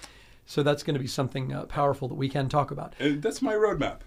So 0.46 0.64
that's 0.64 0.84
going 0.84 0.96
to 0.96 1.00
be 1.00 1.08
something 1.08 1.54
uh, 1.54 1.66
powerful 1.66 2.08
that 2.10 2.16
we 2.16 2.28
can 2.30 2.50
talk 2.50 2.72
about. 2.72 2.94
And 3.00 3.22
that's 3.22 3.42
my 3.42 3.54
roadmap. 3.54 4.00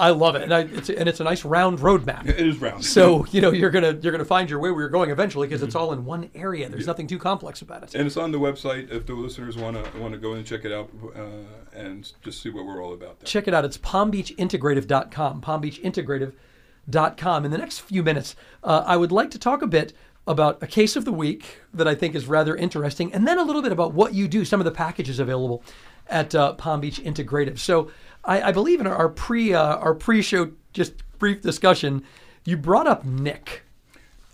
I 0.00 0.10
love 0.10 0.34
it, 0.34 0.42
and, 0.42 0.54
I, 0.54 0.60
it's, 0.60 0.88
and 0.88 1.08
it's 1.08 1.20
a 1.20 1.24
nice 1.24 1.44
round 1.44 1.80
roadmap. 1.80 2.26
It 2.26 2.40
is 2.40 2.58
round. 2.58 2.82
So 2.84 3.26
you 3.30 3.42
know 3.42 3.52
you're 3.52 3.70
gonna 3.70 3.98
you're 4.00 4.12
gonna 4.12 4.24
find 4.24 4.48
your 4.48 4.58
way 4.58 4.70
where 4.70 4.80
you're 4.80 4.88
going 4.88 5.10
eventually 5.10 5.46
because 5.46 5.62
it's 5.62 5.74
all 5.74 5.92
in 5.92 6.06
one 6.06 6.30
area. 6.34 6.70
There's 6.70 6.86
nothing 6.86 7.06
too 7.06 7.18
complex 7.18 7.60
about 7.60 7.82
it. 7.82 7.94
and 7.94 8.06
it's 8.06 8.16
on 8.16 8.32
the 8.32 8.38
website 8.38 8.90
if 8.90 9.04
the 9.04 9.12
listeners 9.12 9.58
want 9.58 9.76
to 9.76 9.98
want 9.98 10.14
to 10.14 10.18
go 10.18 10.32
and 10.32 10.46
check 10.46 10.64
it 10.64 10.72
out 10.72 10.88
uh, 11.14 11.78
and 11.78 12.10
just 12.22 12.42
see 12.42 12.48
what 12.48 12.64
we're 12.64 12.82
all 12.82 12.94
about. 12.94 13.20
There. 13.20 13.26
Check 13.26 13.46
it 13.46 13.52
out. 13.54 13.66
It's 13.66 13.76
palmbeachintegrative.com. 13.78 15.42
Palmbeachintegrative.com. 15.42 17.44
In 17.44 17.50
the 17.50 17.58
next 17.58 17.80
few 17.80 18.02
minutes, 18.02 18.36
uh, 18.64 18.82
I 18.86 18.96
would 18.96 19.12
like 19.12 19.30
to 19.32 19.38
talk 19.38 19.60
a 19.60 19.66
bit 19.66 19.92
about 20.26 20.62
a 20.62 20.66
case 20.66 20.96
of 20.96 21.04
the 21.04 21.12
week 21.12 21.60
that 21.74 21.88
I 21.88 21.94
think 21.94 22.14
is 22.14 22.26
rather 22.26 22.56
interesting, 22.56 23.12
and 23.12 23.26
then 23.26 23.38
a 23.38 23.42
little 23.42 23.62
bit 23.62 23.72
about 23.72 23.92
what 23.92 24.14
you 24.14 24.28
do, 24.28 24.44
some 24.44 24.60
of 24.60 24.64
the 24.64 24.70
packages 24.70 25.18
available 25.18 25.62
at 26.08 26.34
uh, 26.34 26.52
Palm 26.54 26.80
Beach 26.80 27.02
Integrative. 27.02 27.58
So 27.58 27.90
I, 28.24 28.42
I 28.42 28.52
believe 28.52 28.80
in 28.80 28.86
our 28.86 29.08
pre 29.08 29.54
uh, 29.54 29.76
our 29.76 29.94
pre-show 29.94 30.52
just 30.72 30.94
brief 31.18 31.40
discussion, 31.42 32.02
you 32.44 32.56
brought 32.56 32.86
up 32.86 33.04
Nick, 33.04 33.62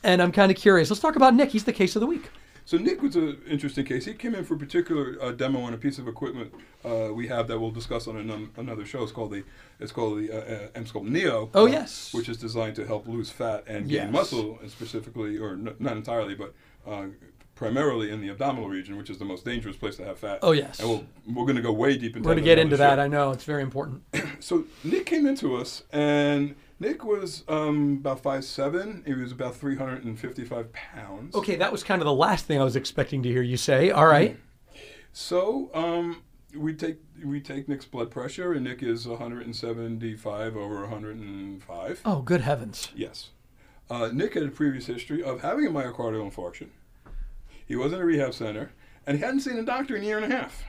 and 0.02 0.20
I'm 0.22 0.32
kind 0.32 0.50
of 0.50 0.56
curious. 0.56 0.90
Let's 0.90 1.00
talk 1.00 1.16
about 1.16 1.34
Nick. 1.34 1.50
He's 1.50 1.64
the 1.64 1.72
case 1.72 1.96
of 1.96 2.00
the 2.00 2.06
week. 2.06 2.30
So 2.64 2.76
Nick 2.78 3.00
was 3.00 3.14
an 3.14 3.40
interesting 3.48 3.84
case. 3.84 4.06
He 4.06 4.14
came 4.14 4.34
in 4.34 4.42
for 4.44 4.54
a 4.54 4.58
particular 4.58 5.16
uh, 5.22 5.30
demo 5.30 5.60
on 5.60 5.72
a 5.72 5.76
piece 5.76 5.98
of 5.98 6.08
equipment 6.08 6.52
uh, 6.84 7.10
we 7.12 7.28
have 7.28 7.46
that 7.46 7.60
we'll 7.60 7.70
discuss 7.70 8.08
on 8.08 8.16
an, 8.16 8.50
another 8.56 8.84
show. 8.84 9.04
It's 9.04 9.12
called 9.12 9.30
the 9.30 9.44
it's 9.78 9.92
called 9.92 10.18
the 10.18 10.32
uh, 10.32 10.54
uh, 10.64 10.68
Emsculpt 10.80 11.08
Neo. 11.08 11.50
Oh, 11.54 11.64
uh, 11.64 11.70
yes. 11.70 12.12
which 12.12 12.28
is 12.28 12.36
designed 12.38 12.74
to 12.76 12.86
help 12.86 13.06
lose 13.06 13.30
fat 13.30 13.64
and 13.68 13.88
gain 13.88 14.06
Yes. 14.06 14.12
muscle, 14.12 14.58
and 14.60 14.70
specifically, 14.70 15.38
or 15.38 15.52
n- 15.52 15.74
not 15.78 15.96
entirely, 15.96 16.34
but 16.34 16.54
uh, 16.86 17.06
primarily 17.56 18.10
in 18.12 18.20
the 18.20 18.28
abdominal 18.28 18.68
region, 18.68 18.96
which 18.96 19.10
is 19.10 19.18
the 19.18 19.24
most 19.24 19.44
dangerous 19.44 19.76
place 19.76 19.96
to 19.96 20.04
have 20.04 20.18
fat. 20.18 20.38
Oh, 20.42 20.52
yes. 20.52 20.78
And 20.78 20.88
we'll, 20.88 21.04
we're 21.26 21.44
going 21.44 21.56
to 21.56 21.62
go 21.62 21.72
way 21.72 21.96
deep 21.96 22.14
into. 22.14 22.28
We're 22.28 22.34
going 22.34 22.44
to 22.44 22.48
that 22.50 22.54
get 22.54 22.58
into 22.58 22.76
that. 22.76 22.96
show. 22.96 23.02
I 23.02 23.08
know 23.08 23.32
it's 23.32 23.44
very 23.44 23.62
important. 23.62 24.02
So 24.38 24.64
Nick 24.84 25.06
came 25.06 25.26
into 25.26 25.56
us, 25.56 25.82
and 25.90 26.56
Nick 26.78 27.02
was 27.02 27.42
um, 27.48 27.94
about 28.00 28.20
five 28.22 28.44
seven. 28.44 29.02
He 29.06 29.14
was 29.14 29.32
about 29.32 29.56
three 29.56 29.76
hundred 29.76 30.04
and 30.04 30.20
fifty 30.20 30.44
five 30.44 30.72
pounds. 30.74 31.34
Okay, 31.34 31.56
that 31.56 31.72
was 31.72 31.82
kind 31.82 32.02
of 32.02 32.06
the 32.06 32.12
last 32.12 32.44
thing 32.44 32.60
I 32.60 32.64
was 32.64 32.76
expecting 32.76 33.22
to 33.22 33.30
hear 33.30 33.40
you 33.40 33.56
say. 33.56 33.90
All 33.90 34.06
right. 34.06 34.36
So 35.12 35.70
um, 35.72 36.22
we 36.54 36.74
take 36.74 36.98
we 37.24 37.40
take 37.40 37.66
Nick's 37.66 37.86
blood 37.86 38.10
pressure, 38.10 38.52
and 38.52 38.62
Nick 38.62 38.82
is 38.82 39.08
175 39.08 40.56
over 40.56 40.80
105. 40.82 42.02
Oh, 42.04 42.20
good 42.20 42.42
heavens. 42.42 42.90
Yes. 42.94 43.30
Uh, 43.88 44.10
Nick 44.12 44.34
had 44.34 44.42
a 44.42 44.48
previous 44.48 44.86
history 44.86 45.22
of 45.22 45.40
having 45.40 45.66
a 45.66 45.70
myocardial 45.70 46.30
infarction. 46.30 46.68
He 47.66 47.76
was 47.76 47.92
in 47.92 48.00
a 48.00 48.04
rehab 48.04 48.32
center, 48.32 48.72
and 49.06 49.18
he 49.18 49.24
hadn't 49.24 49.40
seen 49.40 49.58
a 49.58 49.62
doctor 49.62 49.96
in 49.96 50.02
a 50.02 50.06
year 50.06 50.18
and 50.18 50.32
a 50.32 50.36
half. 50.36 50.64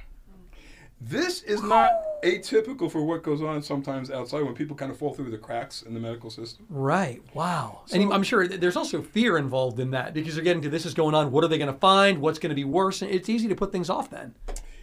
This 0.99 1.43
is 1.43 1.61
not 1.61 1.91
atypical 2.23 2.91
for 2.91 3.03
what 3.03 3.21
goes 3.21 3.41
on 3.41 3.61
sometimes 3.61 4.09
outside 4.09 4.41
when 4.41 4.55
people 4.55 4.75
kind 4.75 4.89
of 4.89 4.97
fall 4.97 5.13
through 5.13 5.29
the 5.29 5.37
cracks 5.37 5.83
in 5.83 5.93
the 5.93 5.99
medical 5.99 6.31
system. 6.31 6.65
Right. 6.69 7.21
Wow. 7.35 7.83
and 7.93 8.11
I'm 8.11 8.23
sure 8.23 8.47
there's 8.47 8.75
also 8.75 9.03
fear 9.03 9.37
involved 9.37 9.79
in 9.79 9.91
that 9.91 10.15
because 10.15 10.35
you're 10.35 10.43
getting 10.43 10.63
to 10.63 10.69
this 10.69 10.87
is 10.87 10.95
going 10.95 11.13
on. 11.13 11.31
What 11.31 11.43
are 11.43 11.47
they 11.47 11.59
going 11.59 11.71
to 11.71 11.79
find? 11.79 12.19
What's 12.19 12.39
going 12.39 12.49
to 12.49 12.55
be 12.55 12.63
worse? 12.63 13.03
And 13.03 13.11
it's 13.11 13.29
easy 13.29 13.47
to 13.47 13.55
put 13.55 13.71
things 13.71 13.91
off 13.91 14.09
then. 14.09 14.33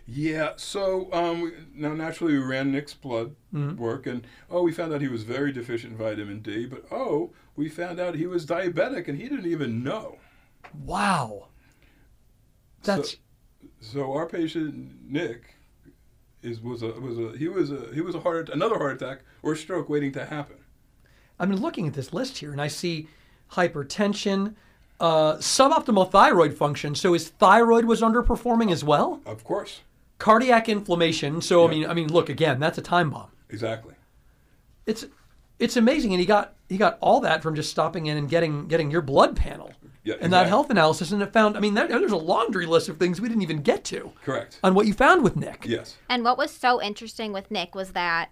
Yeah, 0.07 0.53
so 0.57 1.09
um, 1.13 1.53
now 1.75 1.95
naturally 1.95 2.35
we 2.35 2.45
ran 2.45 2.71
Nick's 2.71 2.93
blood 2.93 3.35
work, 3.53 4.07
and 4.07 4.27
oh, 4.51 4.63
we 4.63 4.71
found 4.71 4.93
out 4.93 5.01
he 5.01 5.09
was 5.09 5.23
very 5.23 5.51
deficient 5.51 5.93
in 5.93 5.99
vitamin 5.99 6.41
D, 6.41 6.67
but 6.67 6.85
oh, 6.93 7.33
we 7.57 7.71
found 7.71 7.99
out 7.99 8.15
he 8.15 8.27
was 8.27 8.45
diabetic, 8.45 9.09
and 9.09 9.19
he 9.19 9.29
didn't 9.31 9.47
even 9.47 9.83
know. 9.83 10.19
Wow. 10.85 11.49
That's 12.85 13.17
So 13.81 14.13
our 14.13 14.27
patient 14.27 15.11
Nick 15.11 15.57
is 16.43 16.61
was 16.61 16.83
a 16.83 16.89
was 16.93 17.19
a 17.19 17.37
he 17.37 17.49
was 17.49 17.71
a 17.71 17.91
he 17.93 18.01
was 18.01 18.15
a 18.15 18.21
heart 18.21 18.49
another 18.51 18.79
heart 18.79 19.01
attack 19.03 19.21
or 19.43 19.57
stroke 19.57 19.89
waiting 19.89 20.13
to 20.13 20.25
happen. 20.25 20.57
I'm 21.39 21.53
looking 21.53 21.89
at 21.89 21.95
this 21.95 22.13
list 22.13 22.39
here 22.39 22.53
and 22.53 22.61
I 22.61 22.69
see 22.69 23.09
hypertension, 23.53 24.55
uh, 25.01 25.35
suboptimal 25.35 26.11
thyroid 26.11 26.55
function. 26.55 26.95
So 26.95 27.13
his 27.13 27.29
thyroid 27.29 27.87
was 27.87 28.01
underperforming 28.01 28.71
as 28.71 28.85
well. 28.85 29.21
Of 29.27 29.45
course, 29.45 29.81
Cardiac 30.19 30.69
inflammation. 30.69 31.41
So 31.41 31.67
I 31.67 31.71
mean, 31.71 31.87
I 31.87 31.95
mean, 31.95 32.13
look 32.13 32.29
again. 32.29 32.61
That's 32.61 32.79
a 32.79 32.83
time 32.83 33.11
bomb. 33.11 33.31
exactly. 33.49 33.95
It's 34.87 35.07
it's 35.59 35.77
amazing, 35.77 36.13
and 36.13 36.21
he 36.21 36.27
got 36.27 36.55
he 36.69 36.77
got 36.77 36.99
all 37.01 37.21
that 37.21 37.43
from 37.43 37.55
just 37.55 37.71
stopping 37.71 38.07
in 38.07 38.17
and 38.17 38.29
getting 38.29 38.69
getting 38.69 38.91
your 38.91 39.03
blood 39.03 39.37
panel 39.37 39.73
Yeah, 40.05 40.17
and 40.21 40.33
that 40.35 40.47
health 40.49 40.69
analysis, 40.69 41.13
and 41.13 41.23
it 41.23 41.33
found. 41.33 41.57
I 41.57 41.61
mean, 41.61 41.75
that, 41.75 41.89
there's 41.89 42.13
a 42.13 42.17
laundry 42.17 42.67
list 42.67 42.91
of 42.91 42.99
things 42.99 43.21
we 43.21 43.29
didn't 43.29 43.43
even 43.43 43.63
get 43.63 43.85
to 43.85 44.13
Correct. 44.23 44.61
on 44.63 44.75
what 44.75 44.87
you 44.87 44.93
found 44.93 45.25
with 45.25 45.35
Nick. 45.35 45.65
Yes. 45.67 45.97
And 46.11 46.25
what 46.25 46.37
was 46.37 46.51
so 46.51 46.81
interesting 46.83 47.33
with 47.33 47.51
Nick 47.51 47.75
was 47.75 47.93
that 47.93 48.29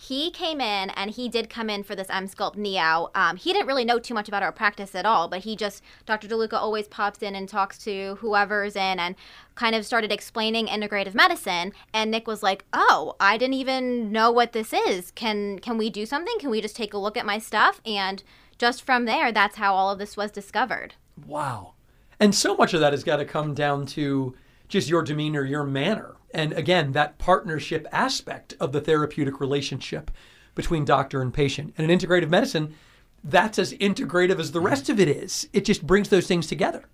he 0.00 0.30
came 0.30 0.60
in 0.60 0.90
and 0.90 1.10
he 1.10 1.28
did 1.28 1.50
come 1.50 1.68
in 1.68 1.82
for 1.82 1.96
this 1.96 2.06
Emsculpt 2.06 2.56
Neo. 2.56 3.10
Um, 3.16 3.36
he 3.36 3.52
didn't 3.52 3.66
really 3.66 3.84
know 3.84 3.98
too 3.98 4.14
much 4.14 4.28
about 4.28 4.44
our 4.44 4.52
practice 4.52 4.94
at 4.94 5.04
all, 5.04 5.26
but 5.26 5.40
he 5.40 5.56
just, 5.56 5.82
Dr. 6.06 6.28
DeLuca 6.28 6.52
always 6.52 6.86
pops 6.86 7.20
in 7.20 7.34
and 7.34 7.48
talks 7.48 7.78
to 7.78 8.14
whoever's 8.20 8.76
in 8.76 9.00
and 9.00 9.16
kind 9.56 9.74
of 9.74 9.84
started 9.84 10.12
explaining 10.12 10.68
integrative 10.68 11.14
medicine. 11.14 11.72
And 11.92 12.12
Nick 12.12 12.28
was 12.28 12.44
like, 12.44 12.64
oh, 12.72 13.16
I 13.18 13.36
didn't 13.38 13.54
even 13.54 14.12
know 14.12 14.30
what 14.30 14.52
this 14.52 14.72
is. 14.72 15.10
Can, 15.10 15.58
can 15.58 15.76
we 15.76 15.90
do 15.90 16.06
something? 16.06 16.38
Can 16.38 16.50
we 16.50 16.60
just 16.60 16.76
take 16.76 16.94
a 16.94 16.98
look 16.98 17.16
at 17.16 17.26
my 17.26 17.38
stuff? 17.38 17.80
And 17.84 18.22
just 18.58 18.82
from 18.82 19.04
there, 19.04 19.32
that's 19.32 19.56
how 19.56 19.74
all 19.74 19.90
of 19.90 19.98
this 19.98 20.16
was 20.16 20.30
discovered. 20.30 20.94
Wow. 21.26 21.74
And 22.20 22.34
so 22.34 22.56
much 22.56 22.74
of 22.74 22.80
that 22.80 22.92
has 22.92 23.04
got 23.04 23.16
to 23.16 23.24
come 23.24 23.54
down 23.54 23.86
to 23.86 24.34
just 24.68 24.88
your 24.88 25.02
demeanor, 25.02 25.44
your 25.44 25.64
manner. 25.64 26.16
And 26.32 26.52
again, 26.52 26.92
that 26.92 27.18
partnership 27.18 27.86
aspect 27.90 28.54
of 28.60 28.72
the 28.72 28.80
therapeutic 28.80 29.40
relationship 29.40 30.10
between 30.54 30.84
doctor 30.84 31.22
and 31.22 31.32
patient. 31.32 31.74
And 31.78 31.90
in 31.90 31.98
integrative 31.98 32.28
medicine, 32.28 32.74
that's 33.24 33.58
as 33.58 33.72
integrative 33.74 34.38
as 34.38 34.52
the 34.52 34.60
rest 34.60 34.88
of 34.88 35.00
it 35.00 35.08
is. 35.08 35.48
It 35.52 35.64
just 35.64 35.86
brings 35.86 36.08
those 36.08 36.26
things 36.26 36.46
together. 36.46 36.84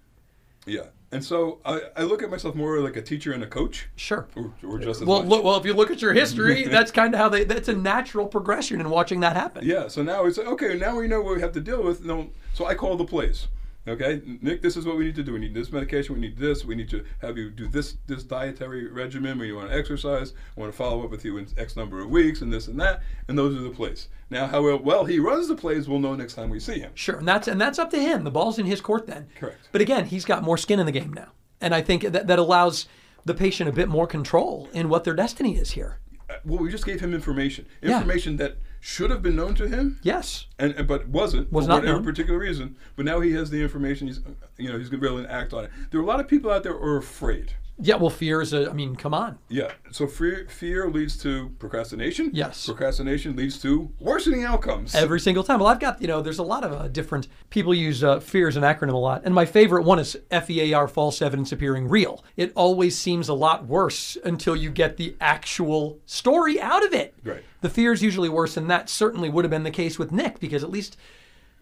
Yeah. 0.67 0.87
And 1.15 1.25
so 1.25 1.59
I, 1.65 1.81
I 1.97 2.03
look 2.03 2.23
at 2.23 2.31
myself 2.31 2.55
more 2.55 2.81
like 2.81 2.97
a 2.97 3.03
teacher 3.03 3.33
and 3.33 3.43
a 3.43 3.47
coach, 3.47 3.89
Sure. 3.97 4.27
or, 4.37 4.53
or 4.67 4.79
just 4.79 5.01
as 5.01 5.07
Well, 5.07 5.25
look, 5.25 5.45
well, 5.45 5.57
if 5.57 5.65
you 5.65 5.73
look 5.75 5.91
at 5.91 6.03
your 6.03 6.13
history, 6.13 6.65
that's 6.69 6.91
kind 6.91 7.15
of 7.15 7.21
how 7.21 7.29
they. 7.29 7.45
That's 7.45 7.69
a 7.69 7.75
natural 7.75 8.27
progression 8.27 8.81
in 8.81 8.91
watching 8.91 9.21
that 9.21 9.37
happen. 9.37 9.65
Yeah, 9.65 9.89
so 9.89 10.03
now 10.03 10.27
it's 10.27 10.39
like, 10.39 10.47
okay, 10.49 10.77
now 10.77 10.97
we 10.99 11.07
know 11.07 11.21
what 11.23 11.37
we 11.37 11.41
have 11.41 11.53
to 11.53 11.61
deal 11.61 11.83
with. 11.83 12.05
No, 12.05 12.31
so 12.53 12.67
I 12.67 12.75
call 12.75 12.97
the 12.97 13.05
plays. 13.05 13.49
Okay, 13.87 14.23
Nick, 14.41 14.63
this 14.63 14.79
is 14.79 14.87
what 14.87 14.97
we 14.97 15.05
need 15.05 15.15
to 15.17 15.23
do. 15.23 15.35
We 15.35 15.41
need 15.41 15.53
this 15.53 15.71
medication. 15.71 16.15
We 16.15 16.21
need 16.23 16.39
this. 16.39 16.65
We 16.65 16.75
need 16.75 16.89
to 16.89 17.05
have 17.21 17.37
you 17.37 17.51
do 17.51 17.69
this 17.69 17.99
this 18.07 18.23
dietary 18.23 18.89
regimen. 18.89 19.39
We 19.39 19.53
want 19.53 19.69
to 19.71 19.77
exercise. 19.77 20.33
I 20.57 20.61
want 20.61 20.73
to 20.73 20.77
follow 20.77 21.05
up 21.05 21.11
with 21.11 21.23
you 21.25 21.37
in 21.37 21.47
X 21.59 21.77
number 21.77 22.01
of 22.01 22.09
weeks, 22.09 22.41
and 22.41 22.51
this 22.51 22.67
and 22.67 22.81
that. 22.81 23.03
And 23.29 23.37
those 23.37 23.55
are 23.55 23.61
the 23.61 23.69
plays. 23.71 24.09
Now, 24.31 24.47
how 24.47 24.77
well, 24.79 25.05
he 25.05 25.19
runs 25.19 25.49
the 25.49 25.55
plays, 25.55 25.87
we'll 25.87 25.99
know 26.01 26.15
next 26.15 26.33
time 26.35 26.49
we 26.49 26.61
see 26.61 26.79
him. 26.81 26.93
Sure, 26.95 27.17
and 27.19 27.29
that's 27.29 27.47
and 27.47 27.61
that's 27.61 27.79
up 27.79 27.91
to 27.91 27.99
him. 28.01 28.25
The 28.25 28.31
ball's 28.31 28.59
in 28.59 28.65
his 28.65 28.81
court 28.81 29.07
then. 29.07 29.29
Correct. 29.39 29.69
But 29.71 29.83
again, 29.83 30.07
he's 30.07 30.25
got 30.25 30.43
more 30.43 30.57
skin 30.57 30.81
in 30.81 30.87
the 30.87 30.93
game 30.93 31.13
now, 31.13 31.33
and 31.61 31.75
I 31.75 31.83
think 31.83 32.05
that 32.05 32.27
that 32.27 32.39
allows 32.39 32.87
the 33.27 33.35
patient 33.35 33.69
a 33.69 33.73
bit 33.73 33.89
more 33.91 34.07
control 34.07 34.69
in 34.73 34.89
what 34.89 35.05
their 35.05 35.15
destiny 35.15 35.57
is 35.59 35.73
here. 35.73 35.99
Uh, 36.31 36.35
Well, 36.47 36.59
we 36.63 36.71
just 36.71 36.87
gave 36.87 37.01
him 37.01 37.13
information, 37.13 37.67
Yeah. 37.83 37.97
information 37.97 38.39
that 38.39 38.57
should 38.87 39.11
have 39.11 39.23
been 39.23 39.35
known 39.35 39.55
to 39.55 39.67
him, 39.67 39.99
Yes. 40.03 40.47
and, 40.59 40.75
and 40.75 40.87
but 40.87 41.09
wasn't 41.09 41.51
Was 41.51 41.65
for 41.65 41.69
not 41.71 41.75
whatever 41.77 41.97
known. 41.97 42.05
particular 42.05 42.39
reason. 42.39 42.77
But 42.97 43.07
now 43.07 43.21
he 43.21 43.33
has 43.33 43.49
the 43.49 43.63
information. 43.63 44.09
He's, 44.09 44.21
you 44.59 44.71
know, 44.71 44.77
he's 44.79 44.91
going 44.91 45.01
to 45.01 45.09
be 45.09 45.13
able 45.13 45.23
to 45.25 45.33
act 45.33 45.55
on 45.55 45.65
it. 45.65 45.71
There 45.91 45.99
are 45.99 46.03
a 46.03 46.07
lot 46.07 46.21
of 46.21 46.29
people 46.29 46.51
out 46.51 46.65
there 46.65 46.75
who 46.77 46.85
are 46.85 46.99
afraid. 46.99 47.55
Yeah, 47.77 47.97
well, 47.97 48.11
fear 48.11 48.41
is 48.41 48.53
a. 48.53 48.71
I 48.71 48.73
mean, 48.73 48.95
come 48.95 49.13
on. 49.13 49.39
Yeah. 49.49 49.73
So 49.91 50.07
fear, 50.07 50.47
fear 50.49 50.89
leads 50.89 51.17
to 51.23 51.49
procrastination. 51.59 52.31
Yes. 52.33 52.67
Procrastination 52.67 53.35
leads 53.35 53.61
to 53.63 53.91
worsening 53.99 54.45
outcomes. 54.45 54.95
Every 54.95 55.19
single 55.19 55.43
time. 55.43 55.59
Well, 55.59 55.69
I've 55.69 55.81
got, 55.81 56.01
you 56.01 56.07
know, 56.07 56.23
there's 56.23 56.39
a 56.39 56.45
lot 56.45 56.63
of 56.63 56.73
uh, 56.73 56.87
different 56.87 57.27
people 57.51 57.75
use 57.75 58.05
uh, 58.05 58.21
fear 58.21 58.47
as 58.47 58.57
an 58.57 58.63
acronym 58.63 58.93
a 58.93 58.97
lot. 58.97 59.23
And 59.25 59.35
my 59.35 59.45
favorite 59.45 59.83
one 59.83 59.99
is 59.99 60.17
FEAR, 60.31 60.87
false 60.87 61.21
evidence 61.21 61.51
appearing 61.51 61.89
real. 61.89 62.25
It 62.37 62.53
always 62.55 62.97
seems 62.97 63.29
a 63.29 63.35
lot 63.35 63.67
worse 63.67 64.17
until 64.25 64.55
you 64.55 64.71
get 64.71 64.97
the 64.97 65.17
actual 65.21 65.99
story 66.07 66.61
out 66.61 66.85
of 66.85 66.93
it. 66.93 67.15
Right. 67.25 67.43
The 67.61 67.71
fear 67.71 67.93
is 67.93 68.03
usually 68.03 68.29
worse, 68.29 68.57
and 68.57 68.71
that 68.71 68.89
certainly 68.89 69.29
would 69.29 69.45
have 69.45 69.51
been 69.51 69.65
the 69.65 69.71
case 69.73 69.99
with 69.99 70.13
Nick 70.13 70.39
because 70.39 70.63
at 70.63 70.71
least 70.71 70.97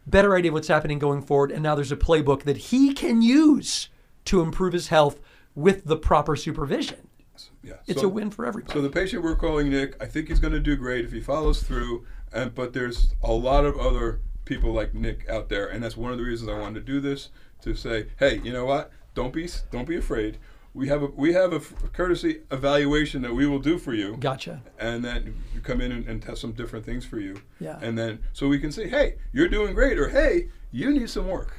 better 0.07 0.37
idea 0.37 0.51
of 0.51 0.55
what's 0.55 0.69
happening 0.69 0.99
going 0.99 1.23
forward. 1.23 1.51
And 1.51 1.63
now 1.63 1.75
there's 1.75 1.93
a 1.93 1.97
playbook 1.97 2.43
that 2.43 2.57
he 2.57 2.93
can 2.93 3.23
use 3.23 3.89
to 4.27 4.41
improve 4.41 4.73
his 4.73 4.89
health 4.89 5.21
with 5.55 5.85
the 5.85 5.97
proper 5.97 6.37
supervision. 6.37 7.09
yeah. 7.63 7.75
It's 7.87 8.01
So- 8.01 8.07
a 8.07 8.11
win 8.11 8.31
for 8.31 8.45
everybody. 8.47 8.73
So 8.73 8.81
the 8.83 8.91
patient 8.91 9.23
we're 9.23 9.37
calling 9.37 9.69
Nick, 9.71 10.01
I 10.03 10.07
think 10.07 10.29
he's 10.29 10.39
going 10.41 10.53
to 10.53 10.61
do 10.61 10.77
great 10.77 11.05
if 11.05 11.13
he 11.13 11.21
follows 11.21 11.63
through. 11.63 12.05
And 12.33 12.55
but 12.55 12.73
there's 12.73 13.15
a 13.23 13.33
lot 13.33 13.65
of 13.65 13.77
other 13.79 14.21
people 14.45 14.73
like 14.73 14.95
Nick 14.95 15.29
out 15.29 15.49
there, 15.49 15.67
and 15.67 15.83
that's 15.83 15.97
one 15.97 16.13
of 16.13 16.19
the 16.19 16.25
reasons 16.25 16.49
I 16.51 16.59
wanted 16.59 16.75
to 16.87 16.93
do 16.93 17.01
this 17.01 17.29
to 17.63 17.75
say, 17.75 18.07
hey, 18.19 18.41
you 18.43 18.53
know 18.53 18.65
what? 18.65 18.91
Don't 19.15 19.33
be 19.33 19.49
don't 19.71 19.87
be 19.87 19.97
afraid. 19.97 20.39
We 20.75 20.89
have 20.89 21.03
a 21.03 21.07
we 21.07 21.35
have 21.35 21.53
a 21.53 21.61
courtesy 21.93 22.41
evaluation 22.51 23.21
that 23.23 23.35
we 23.35 23.47
will 23.47 23.59
do 23.59 23.77
for 23.79 23.93
you. 23.93 24.17
Gotcha. 24.19 24.63
and 24.79 25.05
then 25.05 25.35
you 25.55 25.61
come 25.61 25.81
in 25.83 25.93
and, 25.93 26.07
and 26.07 26.23
test 26.23 26.41
some 26.41 26.53
different 26.53 26.87
things 26.87 27.05
for 27.05 27.19
you. 27.19 27.41
Yeah. 27.61 27.79
And 27.83 27.99
then 27.99 28.21
so 28.33 28.49
we 28.49 28.59
can 28.59 28.73
say, 28.73 28.89
hey, 28.89 29.17
you're 29.33 29.49
doing 29.49 29.75
great, 29.75 29.99
or 29.99 30.09
hey, 30.09 30.49
you 30.71 30.91
need 30.91 31.11
some 31.11 31.29
work. 31.29 31.57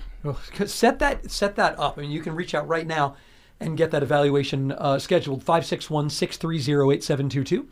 Set 0.65 0.97
that 0.99 1.29
set 1.29 1.56
that 1.58 1.77
up. 1.77 1.97
I 1.97 2.01
mean, 2.01 2.12
you 2.12 2.21
can 2.21 2.34
reach 2.34 2.56
out 2.56 2.67
right 2.67 2.88
now 2.88 3.15
and 3.63 3.78
get 3.78 3.91
that 3.91 4.04
evaluation 4.04 4.73
uh, 4.73 4.99
scheduled 4.99 5.45
561-630-8722 5.45 7.67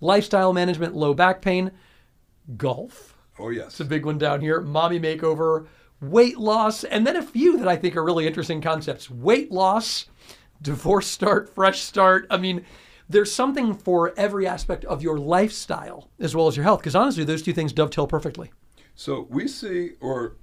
lifestyle 0.00 0.52
management, 0.52 0.94
low 0.94 1.14
back 1.14 1.40
pain, 1.40 1.70
golf. 2.56 3.16
Oh 3.38 3.50
yes. 3.50 3.66
It's 3.68 3.80
a 3.80 3.84
big 3.84 4.04
one 4.04 4.18
down 4.18 4.40
here. 4.40 4.60
Mommy 4.60 4.98
makeover, 4.98 5.66
weight 6.00 6.38
loss, 6.38 6.84
and 6.84 7.06
then 7.06 7.16
a 7.16 7.22
few 7.22 7.58
that 7.58 7.68
I 7.68 7.76
think 7.76 7.96
are 7.96 8.04
really 8.04 8.26
interesting 8.26 8.60
concepts. 8.60 9.10
Weight 9.10 9.50
loss, 9.50 10.06
divorce 10.62 11.06
start, 11.06 11.54
fresh 11.54 11.80
start. 11.80 12.26
I 12.30 12.36
mean, 12.36 12.64
there's 13.08 13.32
something 13.32 13.74
for 13.74 14.12
every 14.16 14.46
aspect 14.46 14.84
of 14.86 15.02
your 15.02 15.18
lifestyle 15.18 16.10
as 16.18 16.34
well 16.34 16.48
as 16.48 16.56
your 16.56 16.64
health. 16.64 16.80
Because 16.80 16.96
honestly, 16.96 17.24
those 17.24 17.42
two 17.42 17.52
things 17.52 17.72
dovetail 17.72 18.06
perfectly. 18.06 18.52
So 18.94 19.26
we 19.30 19.46
see, 19.46 19.92
or 20.00 20.36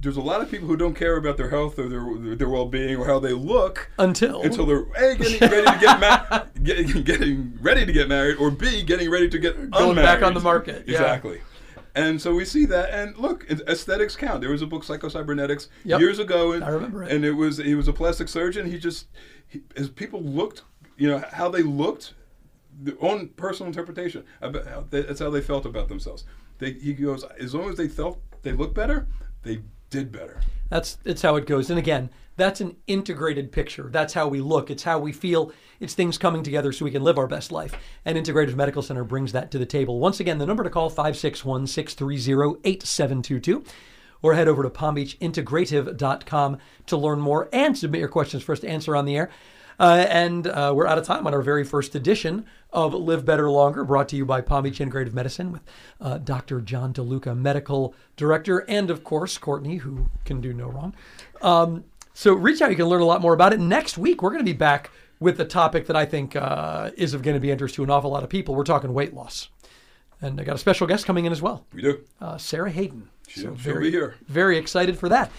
there's 0.00 0.16
a 0.16 0.20
lot 0.20 0.40
of 0.40 0.50
people 0.50 0.66
who 0.66 0.76
don't 0.76 0.94
care 0.94 1.16
about 1.16 1.36
their 1.36 1.50
health 1.50 1.78
or 1.78 1.88
their 1.88 2.36
their 2.36 2.48
well-being 2.48 2.96
or 2.96 3.06
how 3.06 3.18
they 3.18 3.32
look 3.32 3.90
Until 3.98 4.42
until 4.42 4.66
they're 4.66 4.86
a 4.96 5.16
getting 5.16 5.40
ready 5.48 5.66
to 5.66 5.78
get 5.78 6.00
married, 6.00 6.48
getting, 6.62 7.02
getting 7.04 7.58
ready 7.60 7.86
to 7.86 7.92
get 7.92 8.08
married, 8.08 8.36
or 8.36 8.50
b 8.50 8.82
getting 8.82 9.10
ready 9.10 9.28
to 9.28 9.38
get 9.38 9.70
Going 9.70 9.96
back 9.96 10.22
on 10.22 10.34
the 10.34 10.40
market, 10.40 10.84
yeah. 10.86 10.98
Exactly. 10.98 11.40
And 11.94 12.20
so 12.22 12.34
we 12.34 12.44
see 12.44 12.66
that, 12.66 12.90
and 12.90 13.16
look, 13.16 13.44
aesthetics 13.50 14.14
count. 14.14 14.40
There 14.40 14.50
was 14.50 14.62
a 14.62 14.66
book, 14.66 14.84
Psychocybernetics, 14.84 15.68
Yep. 15.84 16.00
years 16.00 16.18
ago, 16.20 16.52
and, 16.52 16.64
I 16.64 16.68
remember 16.68 17.02
it. 17.02 17.10
And 17.10 17.24
it 17.24 17.32
was 17.32 17.58
he 17.58 17.74
was 17.74 17.88
a 17.88 17.92
plastic 17.92 18.28
surgeon. 18.28 18.70
He 18.70 18.78
just, 18.78 19.08
he, 19.48 19.62
as 19.76 19.88
people 19.88 20.22
looked, 20.22 20.62
you 20.96 21.10
know, 21.10 21.22
how 21.32 21.48
they 21.48 21.62
looked, 21.62 22.14
their 22.80 22.94
own 23.00 23.28
personal 23.30 23.66
interpretation. 23.66 24.24
About 24.40 24.66
how 24.66 24.84
they, 24.88 25.02
that's 25.02 25.18
how 25.18 25.30
they 25.30 25.40
felt 25.40 25.66
about 25.66 25.88
themselves. 25.88 26.24
They, 26.58 26.72
he 26.74 26.92
goes, 26.92 27.24
as 27.40 27.54
long 27.54 27.68
as 27.68 27.76
they 27.76 27.88
felt 27.88 28.20
they 28.42 28.52
looked 28.52 28.74
better, 28.74 29.08
they 29.42 29.60
did 29.90 30.12
better. 30.12 30.40
That's 30.68 30.98
it's 31.04 31.22
how 31.22 31.36
it 31.36 31.46
goes. 31.46 31.68
And 31.68 31.78
again, 31.78 32.10
that's 32.36 32.60
an 32.60 32.76
integrated 32.86 33.50
picture. 33.52 33.90
That's 33.92 34.14
how 34.14 34.28
we 34.28 34.40
look. 34.40 34.70
It's 34.70 34.84
how 34.84 34.98
we 34.98 35.12
feel. 35.12 35.52
It's 35.78 35.92
things 35.94 36.16
coming 36.16 36.42
together 36.42 36.72
so 36.72 36.86
we 36.86 36.90
can 36.90 37.02
live 37.02 37.18
our 37.18 37.26
best 37.26 37.52
life. 37.52 37.74
And 38.04 38.16
Integrative 38.16 38.54
Medical 38.54 38.80
Center 38.82 39.04
brings 39.04 39.32
that 39.32 39.50
to 39.50 39.58
the 39.58 39.66
table. 39.66 39.98
Once 39.98 40.20
again, 40.20 40.38
the 40.38 40.46
number 40.46 40.64
to 40.64 40.70
call 40.70 40.90
561-630-8722 40.90 43.66
or 44.22 44.34
head 44.34 44.48
over 44.48 44.62
to 44.62 44.70
palmbeachintegrative.com 44.70 46.58
to 46.86 46.96
learn 46.96 47.20
more 47.20 47.50
and 47.52 47.76
submit 47.76 48.00
your 48.00 48.08
questions 48.08 48.42
for 48.42 48.52
us 48.52 48.60
to 48.60 48.68
answer 48.68 48.96
on 48.96 49.04
the 49.04 49.16
air. 49.16 49.28
Uh, 49.78 50.06
and 50.10 50.46
uh, 50.46 50.72
we're 50.74 50.86
out 50.86 50.98
of 50.98 51.04
time 51.04 51.26
on 51.26 51.32
our 51.32 51.42
very 51.42 51.64
first 51.64 51.94
edition 51.94 52.44
of 52.72 52.94
Live 52.94 53.24
Better 53.24 53.50
Longer, 53.50 53.84
brought 53.84 54.08
to 54.10 54.16
you 54.16 54.24
by 54.24 54.40
Palm 54.40 54.64
Beach 54.64 54.78
Integrative 54.78 55.12
Medicine 55.12 55.52
with 55.52 55.62
uh, 56.00 56.18
Dr. 56.18 56.60
John 56.60 56.92
DeLuca, 56.92 57.36
Medical 57.36 57.94
Director, 58.16 58.64
and 58.68 58.90
of 58.90 59.02
course, 59.04 59.38
Courtney, 59.38 59.76
who 59.76 60.08
can 60.24 60.40
do 60.40 60.52
no 60.52 60.68
wrong. 60.68 60.94
Um, 61.42 61.84
so 62.14 62.32
reach 62.34 62.60
out. 62.62 62.70
You 62.70 62.76
can 62.76 62.86
learn 62.86 63.00
a 63.02 63.06
lot 63.06 63.20
more 63.20 63.32
about 63.34 63.52
it. 63.52 63.60
Next 63.60 63.98
week, 63.98 64.22
we're 64.22 64.30
going 64.30 64.44
to 64.44 64.52
be 64.52 64.56
back 64.56 64.90
with 65.18 65.40
a 65.40 65.44
topic 65.44 65.86
that 65.86 65.96
I 65.96 66.04
think 66.06 66.36
uh, 66.36 66.90
is 66.96 67.12
of 67.14 67.22
going 67.22 67.34
to 67.34 67.40
be 67.40 67.50
interest 67.50 67.74
to 67.76 67.82
an 67.84 67.90
awful 67.90 68.10
lot 68.10 68.22
of 68.22 68.30
people. 68.30 68.54
We're 68.54 68.64
talking 68.64 68.92
weight 68.94 69.14
loss. 69.14 69.48
And 70.22 70.38
I 70.40 70.44
got 70.44 70.54
a 70.54 70.58
special 70.58 70.86
guest 70.86 71.06
coming 71.06 71.24
in 71.24 71.32
as 71.32 71.40
well, 71.40 71.64
We 71.72 71.82
do. 71.82 72.04
uh, 72.20 72.36
Sarah 72.36 72.70
Hayden. 72.70 73.08
She'll- 73.26 73.42
she'll 73.44 73.54
very, 73.54 73.84
be 73.86 73.90
here. 73.90 74.16
Very 74.26 74.58
excited 74.58 74.98
for 74.98 75.08
that. 75.08 75.30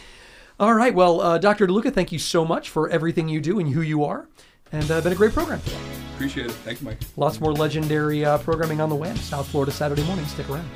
All 0.60 0.74
right. 0.74 0.94
Well, 0.94 1.22
uh, 1.22 1.38
Dr. 1.38 1.68
DeLuca, 1.68 1.94
thank 1.94 2.12
you 2.12 2.20
so 2.20 2.46
much 2.46 2.70
for 2.70 2.90
everything 2.90 3.28
you 3.30 3.42
do 3.42 3.60
and 3.60 3.70
who 3.74 3.82
you 3.82 4.04
are. 4.04 4.28
And 4.72 4.90
uh, 4.90 5.02
been 5.02 5.14
a 5.14 5.16
great 5.16 5.34
program 5.34 5.62
today. 5.62 5.78
Appreciate 6.16 6.46
it. 6.48 6.52
Thanks, 6.52 6.82
Mike. 6.82 7.00
Lots 7.18 7.40
more 7.42 7.54
legendary 7.54 8.24
uh, 8.24 8.38
programming 8.38 8.80
on 8.80 8.90
the 8.90 8.96
way. 8.96 9.14
South 9.16 9.48
Florida 9.48 9.72
Saturday 9.72 10.04
morning. 10.04 10.26
Stick 10.26 10.50
around. 10.50 10.70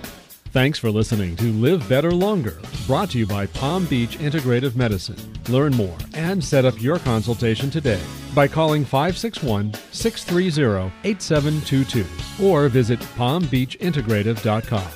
Thanks 0.55 0.79
for 0.79 0.89
listening 0.89 1.35
to 1.35 1.51
Live 1.51 1.87
Better 1.89 2.11
Longer, 2.11 2.57
brought 2.87 3.09
to 3.09 3.19
you 3.19 3.25
by 3.25 3.45
Palm 3.45 3.85
Beach 3.87 4.17
Integrative 4.19 4.73
Medicine. 4.73 5.17
Learn 5.49 5.75
more 5.75 5.97
and 6.13 6.41
set 6.41 6.63
up 6.63 6.81
your 6.81 6.97
consultation 6.97 7.69
today 7.69 7.99
by 8.33 8.47
calling 8.47 8.85
561 8.85 9.73
630 9.91 10.93
8722 11.03 12.05
or 12.41 12.69
visit 12.69 13.01
palmbeachintegrative.com. 13.17 14.87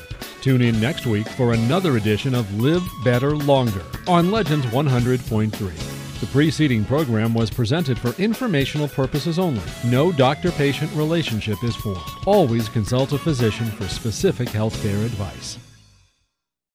Tune 0.42 0.62
in 0.62 0.80
next 0.80 1.06
week 1.06 1.28
for 1.28 1.52
another 1.54 1.98
edition 1.98 2.34
of 2.34 2.62
Live 2.62 2.84
Better 3.04 3.36
Longer 3.36 3.84
on 4.08 4.32
Legends 4.32 4.66
100.3. 4.68 5.99
The 6.20 6.28
preceding 6.28 6.84
program 6.84 7.34
was 7.34 7.50
presented 7.50 7.98
for 7.98 8.10
informational 8.22 8.90
purposes 8.90 9.40
only. 9.40 9.62
No 9.86 10.12
doctor 10.12 10.52
patient 10.52 10.92
relationship 10.94 11.64
is 11.64 11.78
formed. 11.78 12.02
Always 12.26 12.68
consult 12.68 13.14
a 13.14 13.18
physician 13.18 13.68
for 13.68 13.88
specific 13.88 14.50
healthcare 14.50 15.06
advice. 15.06 15.58